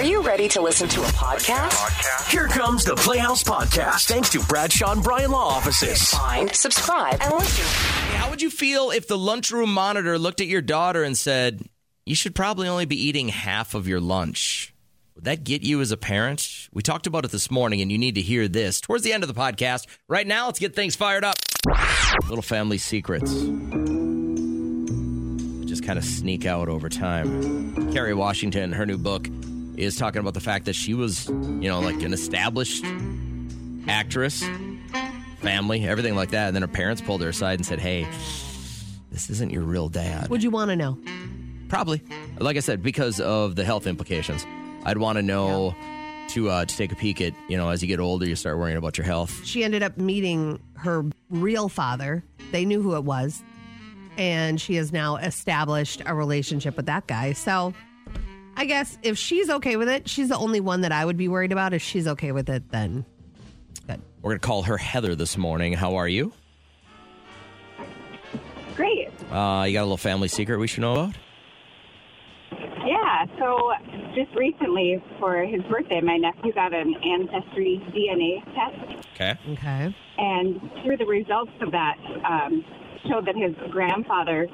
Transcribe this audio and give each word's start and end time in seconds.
Are 0.00 0.04
you 0.04 0.22
ready 0.22 0.48
to 0.48 0.62
listen 0.62 0.88
to 0.88 1.02
a 1.02 1.08
podcast? 1.08 2.30
Here 2.30 2.48
comes 2.48 2.84
the 2.84 2.96
Playhouse 2.96 3.44
Podcast, 3.44 4.06
thanks 4.08 4.30
to 4.30 4.40
Bradshaw 4.40 4.92
and 4.92 5.02
Bryan 5.02 5.30
Law 5.30 5.48
Offices. 5.48 6.08
Find, 6.08 6.50
subscribe, 6.56 7.18
and 7.20 7.34
listen. 7.34 7.66
How 8.16 8.30
would 8.30 8.40
you 8.40 8.48
feel 8.48 8.92
if 8.92 9.06
the 9.08 9.18
lunchroom 9.18 9.74
monitor 9.74 10.18
looked 10.18 10.40
at 10.40 10.46
your 10.46 10.62
daughter 10.62 11.02
and 11.04 11.18
said, 11.18 11.68
You 12.06 12.14
should 12.14 12.34
probably 12.34 12.66
only 12.66 12.86
be 12.86 12.96
eating 12.96 13.28
half 13.28 13.74
of 13.74 13.86
your 13.86 14.00
lunch? 14.00 14.72
Would 15.16 15.24
that 15.24 15.44
get 15.44 15.60
you 15.60 15.82
as 15.82 15.92
a 15.92 15.98
parent? 15.98 16.70
We 16.72 16.82
talked 16.82 17.06
about 17.06 17.26
it 17.26 17.30
this 17.30 17.50
morning, 17.50 17.82
and 17.82 17.92
you 17.92 17.98
need 17.98 18.14
to 18.14 18.22
hear 18.22 18.48
this 18.48 18.80
towards 18.80 19.04
the 19.04 19.12
end 19.12 19.22
of 19.22 19.28
the 19.28 19.38
podcast. 19.38 19.86
Right 20.08 20.26
now, 20.26 20.46
let's 20.46 20.58
get 20.58 20.74
things 20.74 20.96
fired 20.96 21.24
up. 21.24 21.36
Little 22.26 22.40
family 22.40 22.78
secrets. 22.78 23.30
Just 25.68 25.84
kind 25.84 25.98
of 25.98 26.06
sneak 26.06 26.46
out 26.46 26.70
over 26.70 26.88
time. 26.88 27.92
Kerry 27.92 28.14
Washington, 28.14 28.72
her 28.72 28.86
new 28.86 28.96
book, 28.96 29.28
is 29.80 29.96
talking 29.96 30.20
about 30.20 30.34
the 30.34 30.40
fact 30.40 30.66
that 30.66 30.74
she 30.74 30.94
was, 30.94 31.28
you 31.28 31.68
know, 31.68 31.80
like 31.80 32.02
an 32.02 32.12
established 32.12 32.84
actress, 33.88 34.44
family, 35.40 35.86
everything 35.86 36.14
like 36.14 36.30
that. 36.30 36.48
And 36.48 36.54
then 36.54 36.62
her 36.62 36.68
parents 36.68 37.00
pulled 37.00 37.22
her 37.22 37.28
aside 37.28 37.58
and 37.58 37.66
said, 37.66 37.80
Hey, 37.80 38.06
this 39.10 39.30
isn't 39.30 39.50
your 39.50 39.62
real 39.62 39.88
dad. 39.88 40.28
Would 40.28 40.42
you 40.42 40.50
want 40.50 40.70
to 40.70 40.76
know? 40.76 40.98
Probably. 41.68 42.02
Like 42.38 42.56
I 42.56 42.60
said, 42.60 42.82
because 42.82 43.20
of 43.20 43.56
the 43.56 43.64
health 43.64 43.86
implications. 43.86 44.46
I'd 44.84 44.98
want 44.98 45.16
to 45.16 45.22
know 45.22 45.74
to 46.28 46.48
uh, 46.48 46.64
to 46.64 46.76
take 46.76 46.92
a 46.92 46.96
peek 46.96 47.20
at, 47.20 47.34
you 47.48 47.56
know, 47.56 47.68
as 47.68 47.82
you 47.82 47.88
get 47.88 48.00
older, 48.00 48.26
you 48.26 48.36
start 48.36 48.58
worrying 48.58 48.76
about 48.76 48.96
your 48.98 49.04
health. 49.04 49.44
She 49.44 49.64
ended 49.64 49.82
up 49.82 49.98
meeting 49.98 50.60
her 50.76 51.04
real 51.28 51.68
father. 51.68 52.24
They 52.52 52.64
knew 52.64 52.82
who 52.82 52.96
it 52.96 53.04
was. 53.04 53.42
And 54.16 54.60
she 54.60 54.74
has 54.74 54.92
now 54.92 55.16
established 55.16 56.02
a 56.04 56.14
relationship 56.14 56.76
with 56.76 56.86
that 56.86 57.06
guy. 57.06 57.32
So 57.32 57.72
I 58.60 58.66
guess 58.66 58.98
if 59.02 59.16
she's 59.16 59.48
okay 59.48 59.76
with 59.76 59.88
it, 59.88 60.06
she's 60.06 60.28
the 60.28 60.36
only 60.36 60.60
one 60.60 60.82
that 60.82 60.92
I 60.92 61.02
would 61.02 61.16
be 61.16 61.28
worried 61.28 61.50
about. 61.50 61.72
If 61.72 61.80
she's 61.80 62.06
okay 62.06 62.30
with 62.30 62.50
it, 62.50 62.70
then 62.70 63.06
good. 63.86 64.02
We're 64.20 64.32
going 64.32 64.40
to 64.40 64.46
call 64.46 64.62
her 64.64 64.76
Heather 64.76 65.14
this 65.14 65.38
morning. 65.38 65.72
How 65.72 65.96
are 65.96 66.06
you? 66.06 66.30
Great. 68.76 69.08
Uh, 69.32 69.64
you 69.66 69.72
got 69.72 69.80
a 69.80 69.84
little 69.88 69.96
family 69.96 70.28
secret 70.28 70.58
we 70.58 70.66
should 70.66 70.82
know 70.82 70.92
about? 70.92 71.14
Yeah. 72.86 73.24
So 73.38 73.72
just 74.14 74.36
recently 74.36 75.02
for 75.18 75.42
his 75.42 75.62
birthday, 75.62 76.02
my 76.02 76.18
nephew 76.18 76.52
got 76.52 76.74
an 76.74 76.94
ancestry 77.02 77.80
DNA 77.96 78.44
test, 78.54 79.06
Okay. 79.14 79.38
Okay. 79.52 79.96
and 80.18 80.60
through 80.84 80.98
the 80.98 81.06
results 81.06 81.52
of 81.62 81.70
that, 81.72 81.96
um, 82.28 82.62
showed 83.08 83.26
that 83.26 83.36
his 83.36 83.54
grandfather 83.70 84.46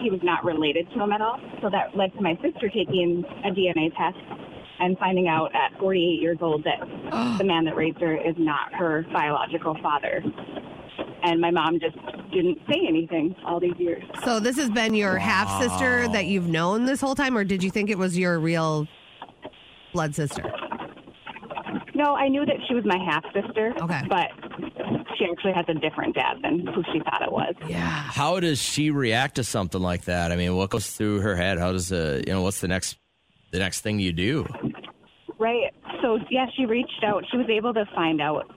he 0.00 0.10
was 0.10 0.20
not 0.22 0.44
related 0.44 0.88
to 0.92 1.02
him 1.02 1.12
at 1.12 1.20
all. 1.20 1.38
So 1.62 1.70
that 1.70 1.96
led 1.96 2.12
to 2.14 2.20
my 2.20 2.34
sister 2.42 2.68
taking 2.68 3.24
a 3.44 3.50
DNA 3.50 3.94
test 3.96 4.18
and 4.80 4.96
finding 4.98 5.28
out 5.28 5.54
at 5.54 5.78
48 5.78 6.00
years 6.20 6.38
old 6.40 6.64
that 6.64 6.80
the 7.38 7.44
man 7.44 7.64
that 7.66 7.76
raised 7.76 8.00
her 8.00 8.16
is 8.16 8.34
not 8.38 8.72
her 8.74 9.04
biological 9.12 9.76
father. 9.82 10.24
And 11.22 11.40
my 11.40 11.50
mom 11.50 11.78
just 11.78 11.96
didn't 12.32 12.58
say 12.68 12.80
anything 12.88 13.34
all 13.44 13.60
these 13.60 13.76
years. 13.78 14.02
So 14.24 14.40
this 14.40 14.56
has 14.56 14.70
been 14.70 14.94
your 14.94 15.18
half 15.18 15.60
sister 15.62 16.08
that 16.08 16.26
you've 16.26 16.48
known 16.48 16.86
this 16.86 17.00
whole 17.00 17.14
time, 17.14 17.36
or 17.36 17.44
did 17.44 17.62
you 17.62 17.70
think 17.70 17.90
it 17.90 17.98
was 17.98 18.16
your 18.16 18.38
real 18.38 18.88
blood 19.92 20.14
sister? 20.14 20.50
No, 22.02 22.14
I 22.14 22.28
knew 22.28 22.44
that 22.46 22.56
she 22.66 22.74
was 22.74 22.84
my 22.84 22.98
half 22.98 23.24
sister. 23.34 23.72
Okay. 23.80 24.02
But 24.08 24.28
she 25.18 25.26
actually 25.30 25.52
has 25.52 25.66
a 25.68 25.74
different 25.74 26.14
dad 26.14 26.38
than 26.42 26.66
who 26.66 26.82
she 26.92 27.00
thought 27.00 27.22
it 27.22 27.30
was. 27.32 27.54
Yeah. 27.68 27.78
How 27.88 28.40
does 28.40 28.60
she 28.60 28.90
react 28.90 29.34
to 29.36 29.44
something 29.44 29.80
like 29.82 30.04
that? 30.04 30.32
I 30.32 30.36
mean, 30.36 30.56
what 30.56 30.70
goes 30.70 30.90
through 30.90 31.20
her 31.20 31.36
head? 31.36 31.58
How 31.58 31.72
does 31.72 31.92
uh, 31.92 32.22
you 32.26 32.32
know 32.32 32.42
what's 32.42 32.60
the 32.60 32.68
next 32.68 32.96
the 33.50 33.58
next 33.58 33.80
thing 33.82 33.98
you 33.98 34.12
do? 34.12 34.46
Right. 35.38 35.72
So 36.02 36.18
yeah, 36.30 36.46
she 36.56 36.64
reached 36.66 37.04
out. 37.04 37.24
She 37.30 37.36
was 37.36 37.46
able 37.50 37.74
to 37.74 37.84
find 37.94 38.20
out 38.20 38.50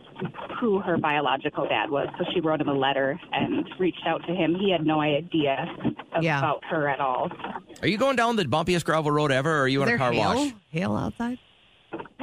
who 0.60 0.80
her 0.80 0.98
biological 0.98 1.68
dad 1.68 1.90
was. 1.90 2.08
So 2.18 2.26
she 2.34 2.40
wrote 2.40 2.62
him 2.62 2.70
a 2.70 2.74
letter 2.74 3.20
and 3.34 3.68
reached 3.80 4.06
out 4.08 4.26
to 4.28 4.34
him. 4.34 4.56
He 4.56 4.72
had 4.72 4.86
no 4.86 5.02
idea 5.02 5.66
Yeah. 6.22 6.40
about 6.40 6.64
her 6.70 6.88
at 6.88 7.00
all. 7.02 7.30
Are 7.82 7.88
you 7.88 7.98
going 7.98 8.16
down 8.16 8.36
the 8.38 8.46
bumpiest 8.46 8.86
gravel 8.86 9.12
road 9.12 9.32
ever, 9.32 9.52
or 9.52 9.62
are 9.64 9.68
you 9.68 9.82
Is 9.82 9.88
on 9.88 9.88
a 9.88 9.92
there 9.92 9.98
car 9.98 10.12
hail? 10.14 10.36
wash? 10.36 10.54
Hail 10.70 10.96
outside? 10.96 11.40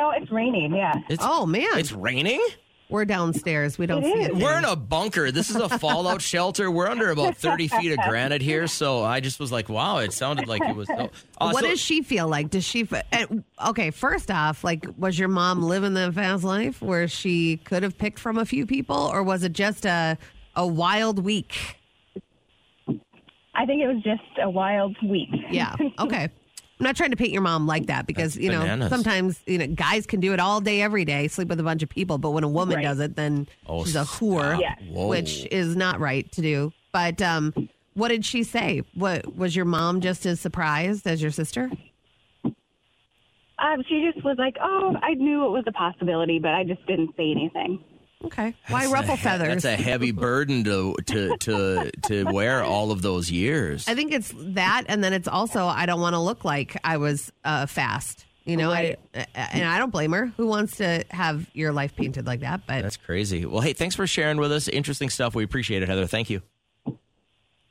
No, 0.00 0.10
it's 0.12 0.30
raining. 0.32 0.74
Yeah. 0.74 0.94
It's, 1.10 1.22
Oh 1.26 1.44
man, 1.44 1.66
it's 1.74 1.92
raining. 1.92 2.40
we're 2.88 3.04
downstairs. 3.04 3.76
We 3.78 3.84
don't 3.86 4.02
It 4.02 4.12
see 4.14 4.20
is. 4.20 4.26
it. 4.28 4.36
We're 4.36 4.56
in 4.56 4.64
a 4.64 4.74
bunker. 4.74 5.30
This 5.30 5.50
is 5.50 5.56
a 5.56 5.68
fallout 5.78 6.22
shelter. 6.22 6.70
We're 6.70 6.88
under 6.88 7.10
about 7.10 7.36
30 7.36 7.68
feet 7.68 7.92
of 7.92 7.98
granite 8.08 8.40
here. 8.40 8.66
So 8.66 9.04
I 9.04 9.20
just 9.20 9.38
was 9.38 9.52
like, 9.52 9.68
wow, 9.68 9.98
it 9.98 10.12
sounded 10.14 10.48
like 10.48 10.62
it 10.62 10.74
was. 10.74 10.88
So, 10.88 11.10
uh, 11.38 11.50
What 11.50 11.62
so- 11.64 11.68
does 11.70 11.80
she 11.80 12.00
feel 12.02 12.28
like? 12.28 12.48
Does 12.48 12.64
she? 12.64 12.88
eh, 13.12 13.26
Okay, 13.68 13.90
first 13.90 14.30
off, 14.30 14.64
like, 14.64 14.86
was 14.96 15.18
your 15.18 15.28
mom 15.28 15.62
living 15.62 15.92
the 15.92 16.10
fast 16.12 16.44
life 16.44 16.80
where 16.80 17.06
she 17.06 17.58
could 17.58 17.82
have 17.82 17.98
picked 17.98 18.18
from 18.18 18.38
a 18.38 18.46
few 18.46 18.64
people, 18.66 18.96
or 18.96 19.22
was 19.22 19.44
it 19.44 19.52
just 19.52 19.84
a 19.84 20.16
a 20.56 20.66
wild 20.66 21.22
week? 21.22 21.76
I 23.54 23.66
think 23.66 23.82
it 23.82 23.86
was 23.86 24.02
just 24.02 24.22
a 24.42 24.48
wild 24.48 24.96
week. 25.02 25.28
Yeah. 25.50 25.76
Okay. 25.98 26.28
I'm 26.80 26.84
not 26.84 26.96
trying 26.96 27.10
to 27.10 27.16
paint 27.16 27.30
your 27.30 27.42
mom 27.42 27.66
like 27.66 27.86
that 27.86 28.06
because 28.06 28.34
That's 28.34 28.42
you 28.42 28.50
know 28.50 28.60
bananas. 28.60 28.88
sometimes 28.88 29.40
you 29.46 29.58
know 29.58 29.66
guys 29.66 30.06
can 30.06 30.18
do 30.18 30.32
it 30.32 30.40
all 30.40 30.62
day 30.62 30.80
every 30.80 31.04
day, 31.04 31.28
sleep 31.28 31.48
with 31.48 31.60
a 31.60 31.62
bunch 31.62 31.82
of 31.82 31.90
people, 31.90 32.16
but 32.16 32.30
when 32.30 32.42
a 32.42 32.48
woman 32.48 32.76
Right. 32.76 32.82
does 32.84 33.00
it, 33.00 33.16
then 33.16 33.46
Oh, 33.66 33.84
she's 33.84 33.96
a 33.96 34.00
whore, 34.00 34.56
stop. 34.56 34.60
Yeah. 34.60 35.06
Which 35.06 35.46
is 35.50 35.76
not 35.76 36.00
right 36.00 36.30
to 36.32 36.40
do. 36.40 36.72
But 36.92 37.20
um, 37.20 37.68
what 37.92 38.08
did 38.08 38.24
she 38.24 38.42
say? 38.44 38.82
What 38.94 39.36
was 39.36 39.54
your 39.54 39.66
mom 39.66 40.00
just 40.00 40.24
as 40.24 40.40
surprised 40.40 41.06
as 41.06 41.20
your 41.20 41.30
sister? 41.30 41.70
Um, 42.44 43.84
she 43.86 44.10
just 44.10 44.24
was 44.24 44.38
like, 44.38 44.56
"Oh, 44.60 44.96
I 45.02 45.12
knew 45.14 45.44
it 45.44 45.50
was 45.50 45.64
a 45.66 45.72
possibility, 45.72 46.38
but 46.38 46.52
I 46.54 46.64
just 46.64 46.84
didn't 46.86 47.14
say 47.14 47.30
anything." 47.30 47.84
Okay. 48.22 48.54
Why 48.68 48.80
That's 48.82 48.92
ruffle 48.92 49.14
a 49.14 49.16
he- 49.16 49.22
feathers? 49.22 49.62
That's 49.62 49.80
a 49.80 49.82
heavy 49.82 50.10
burden 50.26 50.64
to 50.64 50.94
to 51.06 51.36
to 51.38 51.90
to 52.08 52.24
wear 52.24 52.62
all 52.62 52.90
of 52.92 53.00
those 53.02 53.30
years. 53.30 53.88
I 53.88 53.94
think 53.94 54.12
it's 54.12 54.32
that, 54.36 54.84
and 54.88 55.02
then 55.02 55.12
it's 55.12 55.28
also 55.28 55.64
I 55.66 55.86
don't 55.86 56.00
want 56.00 56.14
to 56.14 56.20
look 56.20 56.44
like 56.44 56.76
I 56.84 56.98
was 56.98 57.32
uh, 57.44 57.66
fast. 57.66 58.26
You 58.44 58.56
know, 58.56 58.70
I, 58.72 58.96
and 59.34 59.64
I 59.64 59.78
don't 59.78 59.90
blame 59.90 60.12
her. 60.12 60.26
Who 60.36 60.46
wants 60.46 60.78
to 60.78 61.04
have 61.10 61.46
your 61.52 61.72
life 61.72 61.94
painted 61.94 62.26
like 62.26 62.40
that? 62.40 62.62
But 62.66 62.82
That's 62.82 62.96
crazy. 62.96 63.44
Well, 63.46 63.60
hey, 63.60 63.74
thanks 63.74 63.94
for 63.94 64.06
sharing 64.06 64.38
with 64.38 64.50
us. 64.50 64.66
Interesting 64.66 65.08
stuff. 65.10 65.34
We 65.34 65.44
appreciate 65.44 65.82
it, 65.82 65.88
Heather. 65.88 66.06
Thank 66.06 66.30
you. 66.30 66.42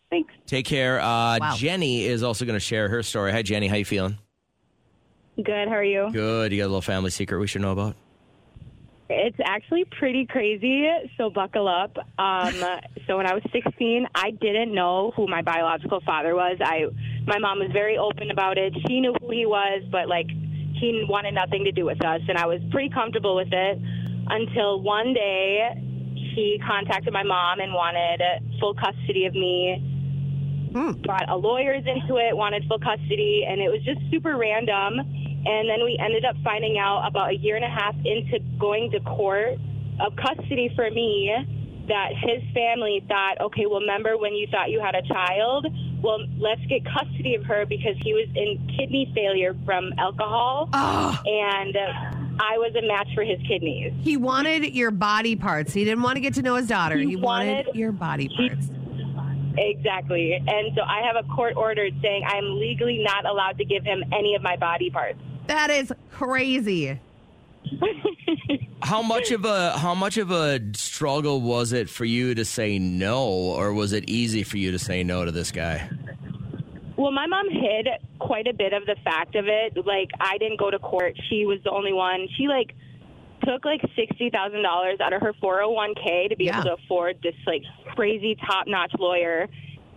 Thanks. 0.10 0.34
Take 0.48 0.66
care. 0.66 1.00
Uh, 1.02 1.38
Wow. 1.40 1.56
Jenny 1.58 2.06
is 2.06 2.24
also 2.24 2.46
going 2.46 2.56
to 2.56 2.60
share 2.62 2.88
her 2.88 3.04
story. 3.04 3.32
Hi, 3.32 3.42
Jenny. 3.42 3.68
How 3.68 3.76
you 3.76 3.84
feeling? 3.86 4.18
Good. 5.36 5.68
How 5.68 5.76
are 5.76 5.84
you? 5.84 6.10
Good. 6.14 6.52
You 6.52 6.60
got 6.60 6.66
a 6.66 6.68
little 6.68 6.82
family 6.82 7.10
secret 7.10 7.40
we 7.40 7.48
should 7.48 7.62
know 7.62 7.72
about? 7.72 7.96
It's 9.12 9.38
actually 9.44 9.86
pretty 9.98 10.28
crazy, 10.28 10.88
so 11.18 11.32
buckle 11.32 11.68
up. 11.68 11.98
Um, 12.20 12.54
so 13.08 13.18
when 13.18 13.26
I 13.26 13.34
was 13.34 13.44
16, 13.52 14.06
I 14.14 14.32
didn't 14.32 14.74
know 14.74 15.12
who 15.16 15.28
my 15.28 15.42
biological 15.42 16.00
father 16.06 16.36
was. 16.36 16.58
I, 16.62 16.86
my 17.26 17.40
mom 17.40 17.58
was 17.60 17.72
very 17.74 17.98
open 17.98 18.30
about 18.30 18.60
it. 18.60 18.72
She 18.88 19.00
knew 19.00 19.16
who 19.20 19.32
he 19.32 19.48
was, 19.48 19.84
but 19.92 20.08
like 20.08 20.28
he 20.80 21.06
wanted 21.10 21.34
nothing 21.34 21.64
to 21.64 21.72
do 21.72 21.86
with 21.86 22.04
us, 22.06 22.22
and 22.30 22.38
I 22.38 22.46
was 22.46 22.62
pretty 22.72 22.90
comfortable 22.90 23.36
with 23.36 23.52
it 23.52 23.80
until 24.30 24.82
one 24.82 25.14
day 25.14 25.74
he 26.36 26.62
contacted 26.66 27.12
my 27.12 27.24
mom 27.24 27.60
and 27.60 27.74
wanted 27.74 28.22
full 28.60 28.76
custody 28.76 29.26
of 29.26 29.34
me. 29.34 29.86
Brought 31.04 31.28
a 31.28 31.36
lawyers 31.36 31.84
into 31.88 32.18
it, 32.18 32.38
wanted 32.38 32.64
full 32.68 32.78
custody, 32.78 33.44
and 33.50 33.60
it 33.60 33.70
was 33.70 33.82
just 33.84 34.00
super 34.12 34.38
random. 34.38 35.02
And 35.46 35.70
then 35.70 35.84
we 35.86 35.98
ended 36.04 36.26
up 36.26 36.36
finding 36.44 36.78
out 36.78 37.08
about 37.08 37.32
a 37.32 37.36
year 37.36 37.56
and 37.56 37.66
a 37.66 37.70
half 37.70 37.96
into 38.06 38.40
going 38.60 38.92
to 38.92 39.00
court 39.02 39.58
of 40.00 40.14
custody 40.16 40.72
for 40.76 40.90
me 40.92 41.34
that 41.88 42.10
his 42.22 42.44
family 42.54 43.04
thought, 43.08 43.42
okay, 43.42 43.66
well, 43.66 43.80
remember 43.80 44.18
when 44.18 44.34
you 44.36 44.48
thought 44.52 44.70
you 44.70 44.80
had 44.80 44.96
a 44.96 45.02
child? 45.08 45.66
Well, 46.04 46.20
let's 46.38 46.62
get 46.70 46.84
custody 46.86 47.36
of 47.36 47.44
her 47.46 47.66
because 47.66 47.96
he 48.04 48.14
was 48.14 48.28
in 48.36 48.68
kidney 48.78 49.12
failure 49.16 49.56
from 49.66 49.92
alcohol, 49.98 50.70
and 50.74 51.76
uh, 51.76 52.42
I 52.42 52.58
was 52.58 52.74
a 52.78 52.86
match 52.88 53.08
for 53.16 53.24
his 53.24 53.40
kidneys. 53.48 53.92
he 54.02 54.16
wanted 54.18 54.74
your 54.76 54.92
body 54.92 55.36
parts. 55.36 55.74
He 55.74 55.84
didn't 55.84 56.04
want 56.04 56.16
to 56.18 56.22
get 56.22 56.36
to 56.36 56.42
know 56.42 56.56
his 56.56 56.68
daughter. 56.68 56.98
He, 56.98 57.08
He 57.10 57.16
wanted, 57.16 57.66
wanted- 57.66 57.76
your 57.76 57.92
body 57.92 58.30
parts. 58.30 58.70
Exactly. 59.58 60.34
And 60.36 60.72
so 60.76 60.84
I 60.84 61.02
have 61.02 61.16
a 61.22 61.28
court 61.28 61.56
order 61.58 61.90
saying 62.02 62.24
I'm 62.26 62.60
legally 62.60 63.04
not 63.04 63.26
allowed 63.26 63.58
to 63.58 63.66
give 63.66 63.84
him 63.84 64.04
any 64.14 64.36
of 64.36 64.42
my 64.42 64.56
body 64.56 64.90
parts. 64.90 65.20
That 65.50 65.72
is 65.72 65.92
crazy. 66.12 67.00
How 68.84 69.02
much 69.02 69.32
of 69.32 69.46
a 69.46 69.78
how 69.78 69.94
much 69.94 70.18
of 70.18 70.32
a 70.32 70.60
struggle 70.74 71.42
was 71.42 71.74
it 71.74 71.90
for 71.90 72.06
you 72.06 72.34
to 72.36 72.46
say 72.46 72.80
no, 72.80 73.24
or 73.28 73.74
was 73.74 73.92
it 73.94 74.10
easy 74.10 74.44
for 74.44 74.58
you 74.58 74.72
to 74.72 74.80
say 74.80 75.04
no 75.04 75.26
to 75.26 75.32
this 75.32 75.52
guy? 75.52 75.90
Well, 76.96 77.12
my 77.12 77.26
mom 77.28 77.50
hid 77.50 77.88
quite 78.20 78.48
a 78.48 78.54
bit 78.54 78.74
of 78.74 78.86
the 78.86 78.96
fact 79.04 79.36
of 79.36 79.46
it. 79.48 79.76
Like, 79.86 80.10
I 80.20 80.38
didn't 80.38 80.60
go 80.60 80.72
to 80.72 80.80
court. 80.80 81.16
She 81.30 81.46
was 81.46 81.60
the 81.64 81.72
only 81.72 81.94
one. 81.94 82.28
She, 82.38 82.48
like, 82.48 82.74
took, 83.44 83.66
like, 83.66 83.82
$60,000 83.98 85.02
out 85.02 85.14
of 85.14 85.22
her 85.22 85.34
401k 85.34 86.30
to 86.30 86.36
be 86.36 86.46
Yeah. 86.46 86.62
able 86.62 86.70
to 86.70 86.74
afford 86.84 87.18
this, 87.22 87.36
like, 87.46 87.64
crazy 87.96 88.36
top 88.48 88.66
notch 88.68 88.94
lawyer. 88.98 89.48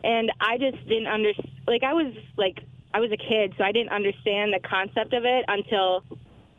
And 0.05 0.31
I 0.41 0.59
just 0.59 0.87
didn't 0.89 1.07
understand. 1.09 1.49
Like, 1.67 1.83
I 1.85 1.93
was, 1.95 2.13
like, 2.37 2.59
I 2.95 3.01
was 3.01 3.11
a 3.11 3.17
kid, 3.17 3.55
so 3.57 3.65
I 3.65 3.73
didn't 3.73 3.91
understand 3.91 4.53
the 4.53 4.61
concept 4.69 5.13
of 5.15 5.25
it 5.25 5.45
until 5.49 6.05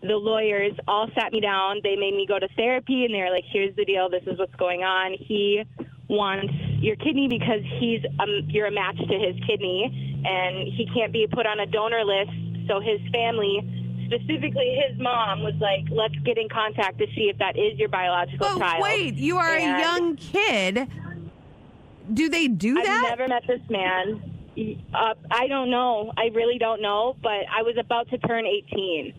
the 0.02 0.16
lawyers 0.18 0.74
all 0.88 1.08
sat 1.18 1.32
me 1.32 1.40
down. 1.40 1.80
They 1.84 1.96
made 1.96 2.14
me 2.14 2.26
go 2.28 2.40
to 2.40 2.48
therapy, 2.56 3.06
and 3.06 3.14
they 3.14 3.20
were 3.20 3.30
like, 3.30 3.46
"Here's 3.52 3.76
the 3.76 3.86
deal. 3.86 4.10
This 4.10 4.24
is 4.26 4.38
what's 4.40 4.56
going 4.56 4.84
on. 4.84 5.14
He 5.14 5.64
wants 6.10 6.54
your 6.80 6.96
kidney 6.98 7.28
because 7.28 7.62
he's 7.80 8.02
um, 8.20 8.48
you're 8.50 8.68
a 8.68 8.72
match 8.72 8.98
to 8.98 9.18
his 9.20 9.36
kidney, 9.48 10.22
and 10.26 10.68
he 10.74 10.90
can't 10.94 11.14
be 11.14 11.28
put 11.32 11.46
on 11.46 11.60
a 11.60 11.66
donor 11.66 12.04
list. 12.04 12.32
So 12.68 12.80
his 12.80 13.00
family." 13.12 13.80
Specifically, 14.08 14.78
his 14.88 15.00
mom 15.00 15.42
was 15.44 15.56
like, 15.62 15.86
"Let's 15.90 16.16
get 16.26 16.38
in 16.38 16.50
contact 16.50 17.00
to 17.00 17.08
see 17.16 17.30
if 17.30 17.38
that 17.38 17.58
is 17.58 17.80
your 17.80 17.90
biological 17.90 18.60
child." 18.60 18.84
wait, 18.84 19.16
you 19.16 19.38
are 19.38 19.56
And- 19.56 19.78
a 19.78 19.80
young 19.80 20.16
kid. 20.18 20.88
Do 22.14 22.28
they 22.28 22.48
do 22.50 22.74
that? 22.76 23.08
I've 23.12 23.18
never 23.18 23.30
met 23.30 23.48
this 23.48 23.62
man. 23.70 24.22
Uh, 24.58 25.14
I 25.32 25.48
don't 25.48 25.70
know. 25.70 26.12
I 26.18 26.26
really 26.34 26.58
don't 26.58 26.82
know. 26.82 27.16
But 27.22 27.46
I 27.52 27.62
was 27.64 27.76
about 27.80 28.10
to 28.10 28.18
turn 28.20 28.46
18. 28.46 29.14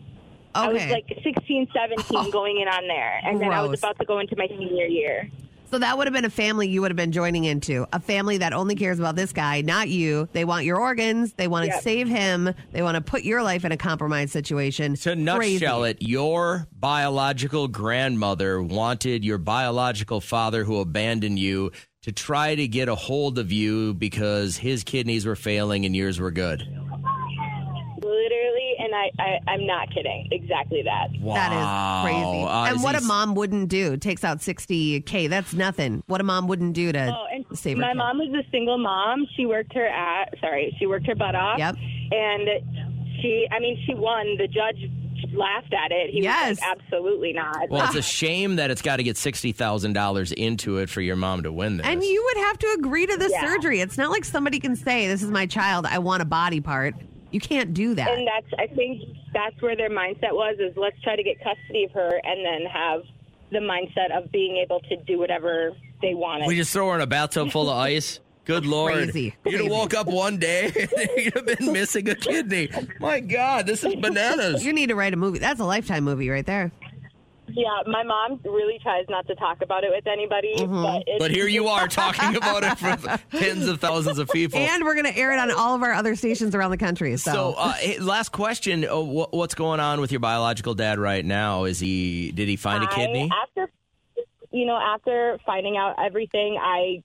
I 0.53 0.69
was 0.71 0.85
like 0.85 1.05
16, 1.23 1.67
17 1.75 2.31
going 2.31 2.61
in 2.61 2.67
on 2.67 2.87
there. 2.87 3.19
And 3.23 3.41
then 3.41 3.51
I 3.51 3.61
was 3.63 3.79
about 3.79 3.99
to 3.99 4.05
go 4.05 4.19
into 4.19 4.35
my 4.37 4.47
senior 4.47 4.85
year. 4.85 5.29
So 5.71 5.79
that 5.79 5.97
would 5.97 6.05
have 6.07 6.13
been 6.13 6.25
a 6.25 6.29
family 6.29 6.69
you 6.69 6.79
would 6.81 6.91
have 6.91 6.95
been 6.95 7.11
joining 7.11 7.43
into. 7.43 7.85
A 7.91 7.99
family 7.99 8.37
that 8.37 8.53
only 8.53 8.75
cares 8.75 8.99
about 8.99 9.15
this 9.15 9.33
guy, 9.33 9.61
not 9.61 9.89
you. 9.89 10.29
They 10.31 10.45
want 10.45 10.63
your 10.63 10.79
organs. 10.79 11.33
They 11.33 11.47
want 11.47 11.65
to 11.65 11.71
Yep. 11.71 11.81
save 11.83 12.07
him. 12.07 12.53
They 12.71 12.81
want 12.83 12.95
to 12.95 13.01
put 13.01 13.23
your 13.23 13.41
life 13.43 13.65
in 13.65 13.71
a 13.73 13.77
compromised 13.77 14.31
situation. 14.31 14.95
To 14.97 15.15
nutshell 15.15 15.79
Crazy. 15.81 15.91
it, 15.91 16.07
your 16.07 16.67
biological 16.71 17.67
grandmother 17.67 18.61
wanted 18.61 19.25
your 19.25 19.39
biological 19.39 20.21
father 20.21 20.63
who 20.63 20.79
abandoned 20.79 21.39
you 21.39 21.71
to 22.05 22.11
try 22.11 22.53
to 22.53 22.67
get 22.67 22.87
a 22.87 22.93
hold 22.93 23.39
of 23.39 23.51
you 23.51 23.95
because 23.95 24.57
his 24.57 24.83
kidneys 24.83 25.25
were 25.25 25.35
failing 25.35 25.85
and 25.87 25.95
yours 25.95 26.19
were 26.19 26.29
good. 26.29 26.61
Literally, 27.97 28.73
and 28.77 28.93
I, 28.93 29.09
I, 29.17 29.39
I'm 29.51 29.65
not 29.65 29.89
kidding. 29.91 30.27
Exactly 30.31 30.83
that. 30.83 31.07
Wow. 31.19 31.33
That 31.33 31.51
is 31.51 32.13
crazy. 32.13 32.43
Uh, 32.43 32.65
and 32.65 32.75
is 32.77 32.83
what 32.83 32.95
a 32.95 33.01
mom 33.01 33.33
wouldn't 33.33 33.69
do 33.69 33.97
takes 33.97 34.23
out 34.23 34.37
60K. 34.37 35.27
That's 35.29 35.55
nothing. 35.55 36.03
What 36.05 36.21
a 36.21 36.23
mom 36.23 36.47
wouldn't 36.47 36.73
do 36.73 36.91
to 36.91 37.07
Oh, 37.11 37.25
and 37.33 37.43
save 37.57 37.77
her 37.77 37.81
my 37.81 37.93
kid. 37.93 37.97
mom 37.97 38.17
was 38.19 38.45
a 38.45 38.47
single 38.51 38.77
mom. 38.77 39.25
She 39.35 39.47
worked 39.47 39.73
her 39.73 39.87
at 39.87 40.35
sorry, 40.39 40.75
she 40.77 40.85
worked 40.85 41.07
her 41.07 41.15
butt 41.15 41.33
off. 41.33 41.57
Yep. 41.57 41.75
And 42.11 42.47
she, 43.19 43.47
I 43.51 43.59
mean, 43.59 43.81
she 43.87 43.95
won. 43.95 44.37
The 44.37 44.47
judge 44.47 44.91
laughed 45.33 45.73
at 45.73 45.91
it. 45.91 46.09
He 46.11 46.21
Yes. 46.23 46.49
was 46.49 46.59
like, 46.61 46.69
absolutely 46.77 47.33
not. 47.33 47.69
Well, 47.69 47.85
it's 47.85 47.95
a 47.95 48.01
shame 48.21 48.57
that 48.57 48.71
it's 48.71 48.81
got 48.81 48.97
to 48.97 49.03
get 49.03 49.15
$60,000 49.15 50.33
into 50.33 50.77
it 50.77 50.89
for 50.89 51.01
your 51.01 51.15
mom 51.15 51.43
to 51.43 51.51
win 51.51 51.77
this. 51.77 51.85
And 51.85 52.03
you 52.03 52.23
would 52.23 52.43
have 52.45 52.57
to 52.59 52.75
agree 52.77 53.05
to 53.05 53.17
the 53.17 53.29
Yeah. 53.29 53.41
surgery. 53.41 53.79
It's 53.81 53.97
not 53.97 54.11
like 54.11 54.25
somebody 54.25 54.59
can 54.59 54.75
say, 54.75 55.07
This 55.07 55.23
is 55.23 55.31
my 55.31 55.45
child. 55.45 55.85
I 55.85 55.99
want 55.99 56.21
a 56.21 56.25
body 56.25 56.61
part. 56.61 56.95
You 57.31 57.39
can't 57.39 57.73
do 57.73 57.95
that. 57.95 58.09
and 58.09 58.27
that's 58.27 58.47
I 58.57 58.67
think 58.73 59.01
that's 59.33 59.61
where 59.61 59.75
their 59.75 59.89
mindset 59.89 60.31
was 60.33 60.55
is 60.59 60.75
let's 60.77 60.99
try 61.01 61.15
to 61.17 61.23
get 61.23 61.37
custody 61.43 61.83
of 61.83 61.91
her 61.91 62.21
and 62.23 62.45
then 62.45 62.65
have 62.71 63.01
the 63.51 63.59
mindset 63.59 64.15
of 64.17 64.31
being 64.31 64.57
able 64.57 64.79
to 64.81 64.95
do 65.03 65.19
whatever 65.19 65.71
they 66.01 66.13
wanted. 66.13 66.47
We 66.47 66.55
just 66.55 66.71
throw 66.71 66.89
her 66.89 66.95
in 66.95 67.01
a 67.01 67.07
bathtub 67.07 67.51
full 67.51 67.69
of 67.69 67.77
ice. 67.85 68.19
Good 68.45 68.65
lord! 68.65 68.93
Crazy. 68.93 69.35
You'd 69.45 69.61
have 69.61 69.71
woke 69.71 69.93
up 69.93 70.07
one 70.07 70.37
day 70.37 70.65
and 70.97 71.09
you'd 71.17 71.33
have 71.33 71.45
been 71.45 71.73
missing 71.73 72.07
a 72.09 72.15
kidney. 72.15 72.69
My 72.99 73.19
God, 73.19 73.65
this 73.67 73.83
is 73.83 73.95
bananas. 73.95 74.63
you 74.63 74.71
need 74.73 74.87
to 74.89 74.95
write 74.95 75.13
a 75.13 75.17
movie. 75.17 75.39
That's 75.39 75.59
a 75.59 75.65
lifetime 75.65 76.03
movie 76.03 76.29
right 76.29 76.45
there. 76.45 76.71
yeah, 77.47 77.81
my 77.87 78.03
mom 78.03 78.39
really 78.43 78.79
tries 78.79 79.05
not 79.09 79.25
to 79.27 79.35
talk 79.35 79.61
about 79.61 79.83
it 79.83 79.91
with 79.91 80.05
anybody, 80.07 80.53
Mm-hmm. 80.57 80.81
but 80.83 81.03
it's, 81.07 81.19
But 81.19 81.31
here 81.31 81.47
you 81.47 81.67
are 81.67 81.87
talking 82.01 82.35
about 82.35 82.63
it 82.63 82.77
for 82.77 83.19
tens 83.37 83.67
of 83.67 83.79
thousands 83.79 84.17
of 84.19 84.29
people. 84.29 84.59
And 84.59 84.83
we're 84.83 84.93
going 84.95 85.11
to 85.11 85.17
air 85.17 85.31
it 85.31 85.39
on 85.39 85.51
all 85.51 85.75
of 85.75 85.81
our 85.83 85.93
other 85.93 86.15
stations 86.15 86.53
around 86.55 86.71
the 86.71 86.77
country. 86.77 87.17
So, 87.17 87.31
so, 87.33 87.53
uh, 87.57 87.73
last 87.99 88.29
question: 88.31 88.83
uh, 88.85 88.95
wh- 89.01 89.33
What's 89.33 89.55
going 89.55 89.79
on 89.79 90.01
with 90.01 90.11
your 90.11 90.19
biological 90.21 90.73
dad 90.75 90.97
right 90.99 91.23
now? 91.25 91.63
Is 91.65 91.79
he? 91.79 92.31
Did 92.31 92.47
he 92.47 92.55
find 92.57 92.83
a 92.83 92.87
kidney? 92.87 93.29
I, 93.31 93.41
after 93.43 93.71
you 94.51 94.65
know, 94.65 94.77
after 94.77 95.37
finding 95.45 95.77
out 95.77 95.95
everything, 96.03 96.57
I 96.61 97.03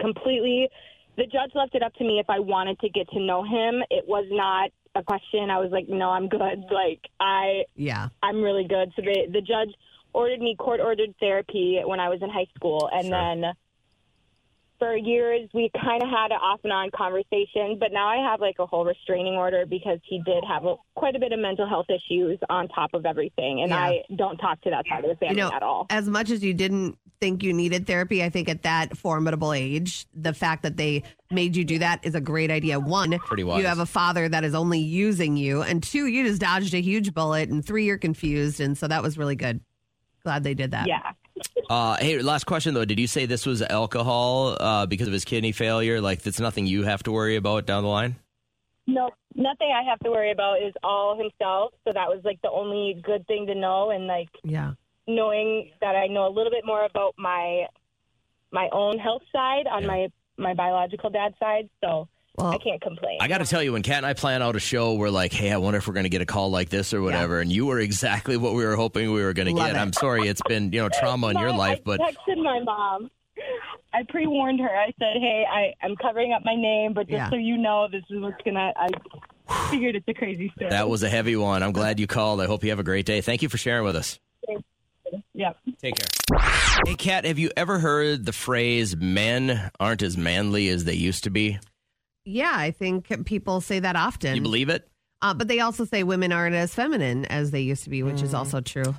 completely 0.00 0.68
the 1.16 1.24
judge 1.24 1.52
left 1.54 1.74
it 1.74 1.82
up 1.82 1.94
to 1.94 2.04
me 2.04 2.18
if 2.18 2.28
I 2.28 2.38
wanted 2.38 2.78
to 2.80 2.88
get 2.90 3.08
to 3.10 3.20
know 3.20 3.42
him. 3.42 3.82
It 3.90 4.04
was 4.06 4.26
not 4.30 4.70
a 4.94 5.02
question. 5.02 5.50
I 5.50 5.58
was 5.58 5.70
like, 5.70 5.88
no, 5.88 6.10
I'm 6.10 6.28
good. 6.28 6.40
Like 6.70 7.00
I 7.20 7.62
yeah. 7.74 8.08
I'm 8.22 8.42
really 8.42 8.66
good. 8.68 8.92
So 8.96 9.02
the 9.02 9.26
the 9.32 9.40
judge 9.40 9.74
ordered 10.12 10.40
me 10.40 10.56
court 10.58 10.80
ordered 10.80 11.14
therapy 11.20 11.80
when 11.84 12.00
I 12.00 12.08
was 12.08 12.20
in 12.22 12.30
high 12.30 12.46
school, 12.54 12.88
and 12.92 13.06
Sure. 13.06 13.10
then 13.42 13.52
for 14.78 14.96
years 14.96 15.48
we 15.54 15.70
kind 15.82 16.02
of 16.02 16.08
had 16.08 16.30
an 16.32 16.38
off 16.42 16.60
and 16.64 16.72
on 16.72 16.90
conversation. 16.96 17.78
But 17.78 17.92
now 17.92 18.06
I 18.08 18.16
have 18.30 18.40
like 18.40 18.56
a 18.58 18.66
whole 18.66 18.84
restraining 18.84 19.34
order 19.34 19.64
because 19.66 19.98
he 20.04 20.20
did 20.24 20.44
have 20.48 20.64
a, 20.64 20.76
quite 20.94 21.16
a 21.16 21.18
bit 21.18 21.32
of 21.32 21.38
mental 21.38 21.68
health 21.68 21.86
issues 21.88 22.38
on 22.50 22.68
top 22.68 22.90
of 22.94 23.06
everything, 23.06 23.60
and 23.62 23.70
Yeah. 23.70 23.78
I 23.78 24.02
don't 24.16 24.36
talk 24.38 24.60
to 24.62 24.70
that 24.70 24.84
side 24.88 25.04
of 25.04 25.10
the 25.10 25.16
family 25.16 25.36
You 25.36 25.48
know, 25.48 25.52
at 25.54 25.62
all. 25.62 25.86
as 25.90 26.08
much 26.08 26.30
as 26.30 26.42
you 26.42 26.54
didn't 26.54 26.98
think 27.20 27.42
you 27.42 27.52
needed 27.52 27.86
therapy, 27.86 28.22
I 28.22 28.28
think 28.28 28.48
at 28.48 28.62
that 28.64 28.96
formidable 28.96 29.52
age, 29.54 30.06
the 30.14 30.34
fact 30.34 30.62
that 30.64 30.76
they 30.76 31.02
made 31.30 31.56
you 31.56 31.64
do 31.64 31.78
that 31.78 32.00
is 32.04 32.14
a 32.14 32.20
great 32.20 32.50
idea. 32.50 32.78
One, 32.78 33.18
Pretty 33.20 33.42
wise. 33.44 33.60
you 33.60 33.66
have 33.66 33.78
a 33.78 33.86
father 33.86 34.28
that 34.28 34.44
is 34.44 34.54
only 34.54 34.80
using 34.80 35.36
you, 35.36 35.62
and 35.62 35.82
two, 35.82 36.06
you 36.06 36.24
just 36.26 36.40
dodged 36.40 36.74
a 36.74 36.80
huge 36.80 37.14
bullet, 37.14 37.48
and 37.48 37.64
three, 37.64 37.86
you're 37.86 37.96
confused, 37.98 38.60
and 38.60 38.76
so 38.76 38.86
that 38.88 39.02
was 39.02 39.16
really 39.16 39.36
good. 39.36 39.60
Glad 40.24 40.44
they 40.44 40.54
did 40.54 40.72
that. 40.72 40.88
Yeah. 40.88 41.12
Uh, 41.68 41.96
hey, 41.96 42.20
last 42.22 42.44
question 42.44 42.74
though: 42.74 42.84
Did 42.84 42.98
you 43.00 43.06
say 43.06 43.26
this 43.26 43.46
was 43.46 43.62
alcohol 43.62 44.56
uh, 44.60 44.86
because 44.86 45.06
of 45.06 45.12
his 45.12 45.24
kidney 45.24 45.52
failure? 45.52 46.00
Like, 46.00 46.22
that's 46.22 46.40
nothing 46.40 46.66
you 46.66 46.84
have 46.84 47.02
to 47.04 47.12
worry 47.12 47.36
about 47.36 47.66
down 47.66 47.82
the 47.82 47.88
line. 47.88 48.16
No, 48.86 49.10
nothing 49.34 49.72
I 49.76 49.82
have 49.88 49.98
to 50.00 50.10
worry 50.10 50.30
about 50.30 50.62
is 50.62 50.72
all 50.84 51.18
himself. 51.18 51.72
So 51.84 51.92
that 51.92 52.08
was 52.08 52.20
like 52.24 52.40
the 52.42 52.50
only 52.50 53.00
good 53.02 53.26
thing 53.26 53.46
to 53.46 53.54
know, 53.54 53.90
and 53.90 54.06
like 54.06 54.28
Yeah. 54.44 54.74
knowing 55.08 55.72
that 55.80 55.96
I 55.96 56.06
know 56.06 56.28
a 56.28 56.30
little 56.32 56.52
bit 56.52 56.64
more 56.64 56.84
about 56.84 57.14
my 57.18 57.66
my 58.52 58.68
own 58.72 58.98
health 58.98 59.22
side 59.32 59.66
on 59.66 59.86
my 59.86 60.08
my 60.36 60.54
biological 60.54 61.10
dad's 61.10 61.36
side. 61.38 61.68
So 61.82 62.08
Well, 62.36 62.48
I 62.48 62.58
can't 62.58 62.80
complain. 62.82 63.18
I 63.20 63.28
got 63.28 63.38
to 63.38 63.46
tell 63.46 63.62
you, 63.62 63.72
when 63.72 63.82
Kat 63.82 63.98
and 63.98 64.06
I 64.06 64.12
plan 64.14 64.42
out 64.42 64.56
a 64.56 64.60
show, 64.60 64.94
we're 64.94 65.08
like, 65.10 65.32
"Hey, 65.32 65.50
I 65.52 65.56
wonder 65.56 65.78
if 65.78 65.86
we're 65.88 65.94
going 65.94 66.04
to 66.04 66.10
get 66.10 66.20
a 66.22 66.26
call 66.26 66.50
like 66.50 66.68
this 66.68 66.92
or 66.92 67.00
whatever." 67.02 67.40
And 67.40 67.50
you 67.50 67.66
were 67.66 67.78
exactly 67.80 68.36
what 68.36 68.54
we 68.54 68.64
were 68.64 68.76
hoping 68.76 69.12
we 69.12 69.22
were 69.22 69.32
going 69.32 69.46
to 69.46 69.54
get. 69.54 69.70
it. 69.70 69.76
I'm 69.76 69.92
sorry, 69.92 70.28
it's 70.28 70.42
been 70.46 70.72
you 70.72 70.80
know 70.82 70.88
trauma 70.88 71.28
in 71.28 71.38
your 71.38 71.52
No, 71.52 71.56
life, 71.58 71.78
I 71.78 71.82
but 71.84 72.00
texted 72.00 72.42
my 72.42 72.60
mom. 72.60 73.10
I 73.94 74.02
pre 74.08 74.26
warned 74.26 74.60
her. 74.60 74.68
I 74.68 74.86
said, 74.98 75.16
"Hey, 75.20 75.44
I 75.50 75.72
I'm 75.84 75.96
covering 75.96 76.32
up 76.32 76.42
my 76.44 76.54
name, 76.54 76.92
but 76.92 77.02
just 77.08 77.12
Yeah. 77.12 77.30
so 77.30 77.36
you 77.36 77.56
know, 77.56 77.88
this 77.90 78.02
is 78.10 78.20
what's 78.20 78.40
gonna." 78.44 78.72
I 78.76 78.88
figured 79.70 79.94
it's 79.96 80.08
a 80.08 80.14
crazy 80.14 80.50
story. 80.56 80.70
that 80.70 80.88
was 80.88 81.02
a 81.02 81.08
heavy 81.08 81.36
one. 81.36 81.62
I'm 81.62 81.72
glad 81.72 82.00
you 82.00 82.06
called. 82.06 82.40
I 82.40 82.46
hope 82.46 82.64
you 82.64 82.70
have 82.70 82.80
a 82.80 82.84
great 82.84 83.06
day. 83.06 83.20
Thank 83.20 83.42
you 83.42 83.48
for 83.48 83.56
sharing 83.58 83.84
with 83.84 83.96
us. 83.96 84.18
Yep. 85.34 85.56
Take 85.80 85.94
care. 85.96 86.40
Hey, 86.84 86.94
Kat, 86.96 87.24
have 87.24 87.38
you 87.38 87.50
ever 87.56 87.78
heard 87.78 88.26
the 88.26 88.32
phrase 88.32 88.96
"men 88.96 89.70
aren't 89.78 90.02
as 90.02 90.16
manly 90.18 90.68
as 90.68 90.84
they 90.84 90.94
used 90.94 91.24
to 91.24 91.30
be"? 91.30 91.58
Yeah, 92.26 92.52
I 92.54 92.72
think 92.72 93.24
people 93.24 93.60
say 93.62 93.78
that 93.80 93.96
often. 93.96 94.34
You 94.36 94.42
believe 94.42 94.68
it? 94.68 94.86
uh, 95.22 95.32
but 95.32 95.48
they 95.48 95.60
also 95.60 95.84
say 95.84 96.02
women 96.02 96.30
aren't 96.32 96.54
as 96.54 96.74
feminine 96.74 97.24
as 97.24 97.50
they 97.50 97.60
used 97.60 97.84
to 97.84 97.90
be, 97.90 98.02
which 98.02 98.20
is 98.22 98.34
also 98.34 98.60
true. 98.60 98.94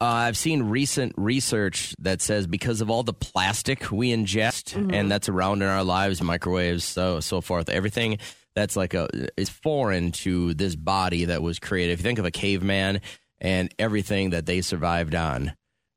Uh, 0.00 0.04
I've 0.04 0.36
seen 0.36 0.64
recent 0.64 1.14
research 1.16 1.94
that 2.00 2.20
says 2.20 2.46
because 2.46 2.80
of 2.80 2.90
all 2.90 3.02
the 3.04 3.14
plastic 3.14 3.90
we 3.90 4.10
ingest 4.10 4.74
and 4.92 5.10
that's 5.10 5.28
around 5.28 5.62
in 5.62 5.68
our 5.68 5.84
lives, 5.84 6.20
microwaves, 6.20 6.84
so 6.84 7.20
so 7.20 7.40
forth, 7.40 7.68
everything 7.68 8.18
that's 8.54 8.76
like 8.76 8.94
a 8.94 9.08
is 9.36 9.48
foreign 9.48 10.12
to 10.12 10.54
this 10.54 10.76
body 10.76 11.26
that 11.26 11.40
was 11.40 11.58
created. 11.58 11.92
If 11.92 12.00
you 12.00 12.04
think 12.04 12.18
of 12.18 12.26
a 12.26 12.30
caveman 12.32 13.00
and 13.40 13.72
everything 13.78 14.30
that 14.30 14.44
they 14.44 14.60
survived 14.60 15.14
on 15.14 15.54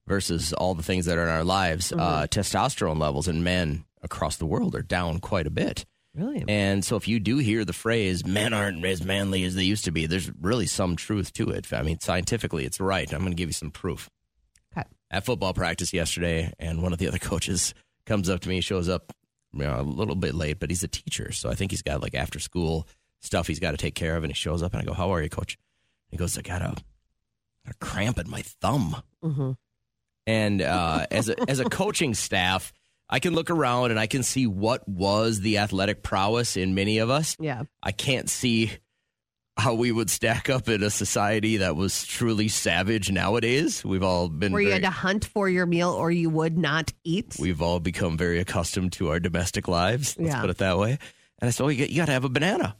versus 0.07 0.53
all 0.53 0.75
the 0.75 0.83
things 0.83 1.05
that 1.07 1.17
are 1.17 1.23
in 1.23 1.29
our 1.29 1.43
lives, 1.43 1.91
uh, 1.91 2.27
testosterone 2.29 2.99
levels 2.99 3.27
in 3.27 3.43
men 3.43 3.85
across 4.03 4.37
the 4.37 4.45
world 4.45 4.75
are 4.75 4.83
down 4.83 5.19
quite 5.19 5.47
a 5.47 5.51
bit. 5.51 5.83
Really? 6.15 6.45
And 6.47 6.83
so 6.83 6.95
if 6.95 7.07
you 7.07 7.19
do 7.19 7.37
hear 7.37 7.65
the 7.65 7.73
phrase 7.73 8.25
men 8.25 8.53
aren't 8.53 8.83
as 8.85 9.03
manly 9.03 9.43
as 9.43 9.55
they 9.55 9.63
used 9.63 9.85
to 9.85 9.91
be, 9.91 10.05
there's 10.05 10.31
really 10.39 10.65
some 10.65 10.95
truth 10.95 11.33
to 11.33 11.49
it. 11.49 11.71
I 11.73 11.81
mean, 11.81 11.99
scientifically, 11.99 12.65
it's 12.65 12.79
right. 12.79 13.11
I'm 13.11 13.19
going 13.19 13.31
to 13.31 13.35
give 13.35 13.49
you 13.49 13.53
some 13.53 13.71
proof. 13.71 14.09
Okay. 14.75 14.87
At 15.11 15.25
football 15.25 15.53
practice 15.53 15.93
yesterday, 15.93 16.53
and 16.57 16.81
one 16.81 16.93
of 16.93 16.99
the 16.99 17.07
other 17.07 17.17
coaches 17.19 17.73
comes 18.05 18.29
up 18.29 18.39
to 18.41 18.49
me, 18.49 18.61
shows 18.61 18.87
up 18.87 19.11
you 19.53 19.63
know, 19.63 19.79
a 19.79 19.83
little 19.83 20.15
bit 20.15 20.35
late, 20.35 20.59
but 20.59 20.69
he's 20.69 20.83
a 20.83 20.87
teacher. 20.87 21.31
So 21.31 21.49
I 21.49 21.55
think 21.55 21.71
he's 21.71 21.81
got 21.81 22.01
like 22.01 22.15
after 22.15 22.39
school 22.39 22.87
stuff 23.21 23.47
he's 23.47 23.59
got 23.59 23.71
to 23.71 23.77
take 23.77 23.95
care 23.95 24.15
of. 24.15 24.23
And 24.23 24.31
he 24.31 24.35
shows 24.35 24.63
up, 24.63 24.73
and 24.73 24.81
I 24.81 24.85
go, 24.85 24.93
How 24.93 25.11
are 25.11 25.21
you, 25.21 25.29
coach? 25.29 25.57
He 26.09 26.17
goes, 26.17 26.37
I 26.37 26.41
got 26.41 26.61
a, 26.61 26.75
a 27.67 27.73
cramp 27.81 28.19
in 28.19 28.29
my 28.29 28.41
thumb. 28.61 29.01
hmm 29.21 29.51
And 30.27 30.61
uh, 30.61 31.07
as 31.11 31.29
a, 31.29 31.35
as 31.49 31.59
a 31.59 31.65
coaching 31.65 32.13
staff, 32.13 32.71
I 33.09 33.19
can 33.19 33.33
look 33.33 33.49
around 33.51 33.91
and 33.91 33.99
I 33.99 34.07
can 34.07 34.23
see 34.23 34.47
what 34.47 34.87
was 34.87 35.41
the 35.41 35.59
athletic 35.59 36.01
prowess 36.03 36.57
in 36.57 36.73
many 36.75 36.97
of 36.97 37.09
us. 37.09 37.35
Yeah. 37.39 37.63
I 37.83 37.91
can't 37.91 38.29
see 38.29 38.71
how 39.57 39.73
we 39.75 39.91
would 39.91 40.09
stack 40.09 40.49
up 40.49 40.67
in 40.67 40.83
a 40.83 40.89
society 40.89 41.57
that 41.57 41.75
was 41.75 42.03
truly 42.05 42.47
savage 42.49 43.09
nowadays. 43.11 43.85
We've 43.85 44.03
all 44.03 44.27
been 44.27 44.51
Where 44.51 44.61
you 44.61 44.67
very, 44.69 44.81
had 44.81 44.87
to 44.87 44.89
hunt 44.89 45.23
for 45.25 45.47
your 45.47 45.65
meal 45.65 45.91
or 45.91 46.11
you 46.11 46.29
would 46.29 46.57
not 46.57 46.91
eat. 47.03 47.37
we've 47.39 47.61
all 47.61 47.79
become 47.79 48.17
very 48.17 48.39
accustomed 48.39 48.91
to 48.93 49.09
our 49.11 49.19
domestic 49.19 49.67
lives. 49.67 50.17
Let's 50.17 50.31
Yeah. 50.33 50.41
put 50.41 50.49
it 50.49 50.57
that 50.57 50.77
way. 50.77 50.97
And 51.39 51.47
I 51.47 51.51
said, 51.51 51.63
"Oh, 51.63 51.67
you 51.69 51.79
got, 51.79 51.89
you 51.89 51.97
got 51.97 52.05
to 52.07 52.11
have 52.13 52.25
a 52.25 52.29
banana." 52.29 52.75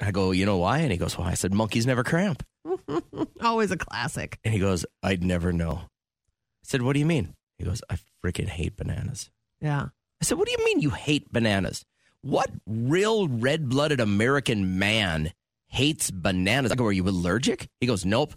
I 0.00 0.10
go, 0.10 0.32
"You 0.32 0.44
know 0.46 0.58
why?" 0.58 0.78
And 0.78 0.92
he 0.92 0.98
goes, 0.98 1.16
"Why?" 1.16 1.30
I 1.30 1.34
said, 1.34 1.52
"Monkeys 1.54 1.86
never 1.86 2.04
cramp." 2.04 2.44
Always 3.40 3.70
a 3.70 3.76
classic. 3.76 4.38
And 4.44 4.52
he 4.54 4.60
goes, 4.60 4.84
I'd 5.02 5.22
never 5.22 5.52
know. 5.52 5.82
I 5.82 6.64
said, 6.64 6.82
What 6.82 6.94
do 6.94 6.98
you 7.00 7.06
mean? 7.06 7.34
He 7.58 7.64
goes, 7.64 7.82
I 7.88 7.98
freaking 8.22 8.48
hate 8.48 8.76
bananas. 8.76 9.30
Yeah. 9.60 9.86
I 10.20 10.24
said, 10.24 10.38
What 10.38 10.46
do 10.46 10.52
you 10.52 10.64
mean 10.64 10.80
you 10.80 10.90
hate 10.90 11.32
bananas? 11.32 11.84
What 12.22 12.50
real 12.66 13.28
red 13.28 13.68
blooded 13.68 14.00
American 14.00 14.78
man 14.78 15.32
hates 15.68 16.10
bananas? 16.10 16.72
I 16.72 16.74
go, 16.74 16.86
Are 16.86 16.92
you 16.92 17.08
allergic? 17.08 17.68
He 17.80 17.86
goes, 17.86 18.04
Nope. 18.04 18.34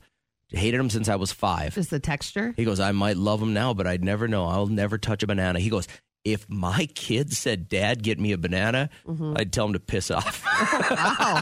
Hated 0.50 0.80
them 0.80 0.90
since 0.90 1.10
I 1.10 1.18
was 1.18 1.34
five. 1.34 1.76
Just 1.76 1.90
the 1.90 2.00
texture. 2.00 2.54
He 2.56 2.64
goes, 2.64 2.80
I 2.80 2.94
might 2.94 3.18
love 3.18 3.42
them 3.42 3.54
now, 3.54 3.74
but 3.74 3.86
I'd 3.86 4.02
never 4.02 4.30
know. 4.30 4.46
I'll 4.46 4.68
never 4.68 4.98
touch 4.98 5.22
a 5.22 5.28
banana. 5.28 5.60
He 5.60 5.70
goes, 5.70 5.90
if 6.24 6.50
my 6.50 6.88
kid 6.94 7.34
said, 7.34 7.70
Dad, 7.70 8.04
get 8.04 8.20
me 8.20 8.32
a 8.34 8.38
banana, 8.38 8.90
mm-hmm. 9.06 9.34
I'd 9.38 9.54
tell 9.54 9.66
him 9.66 9.74
to 9.74 9.80
piss 9.80 10.12
off. 10.12 10.44
Wow. 10.90 11.42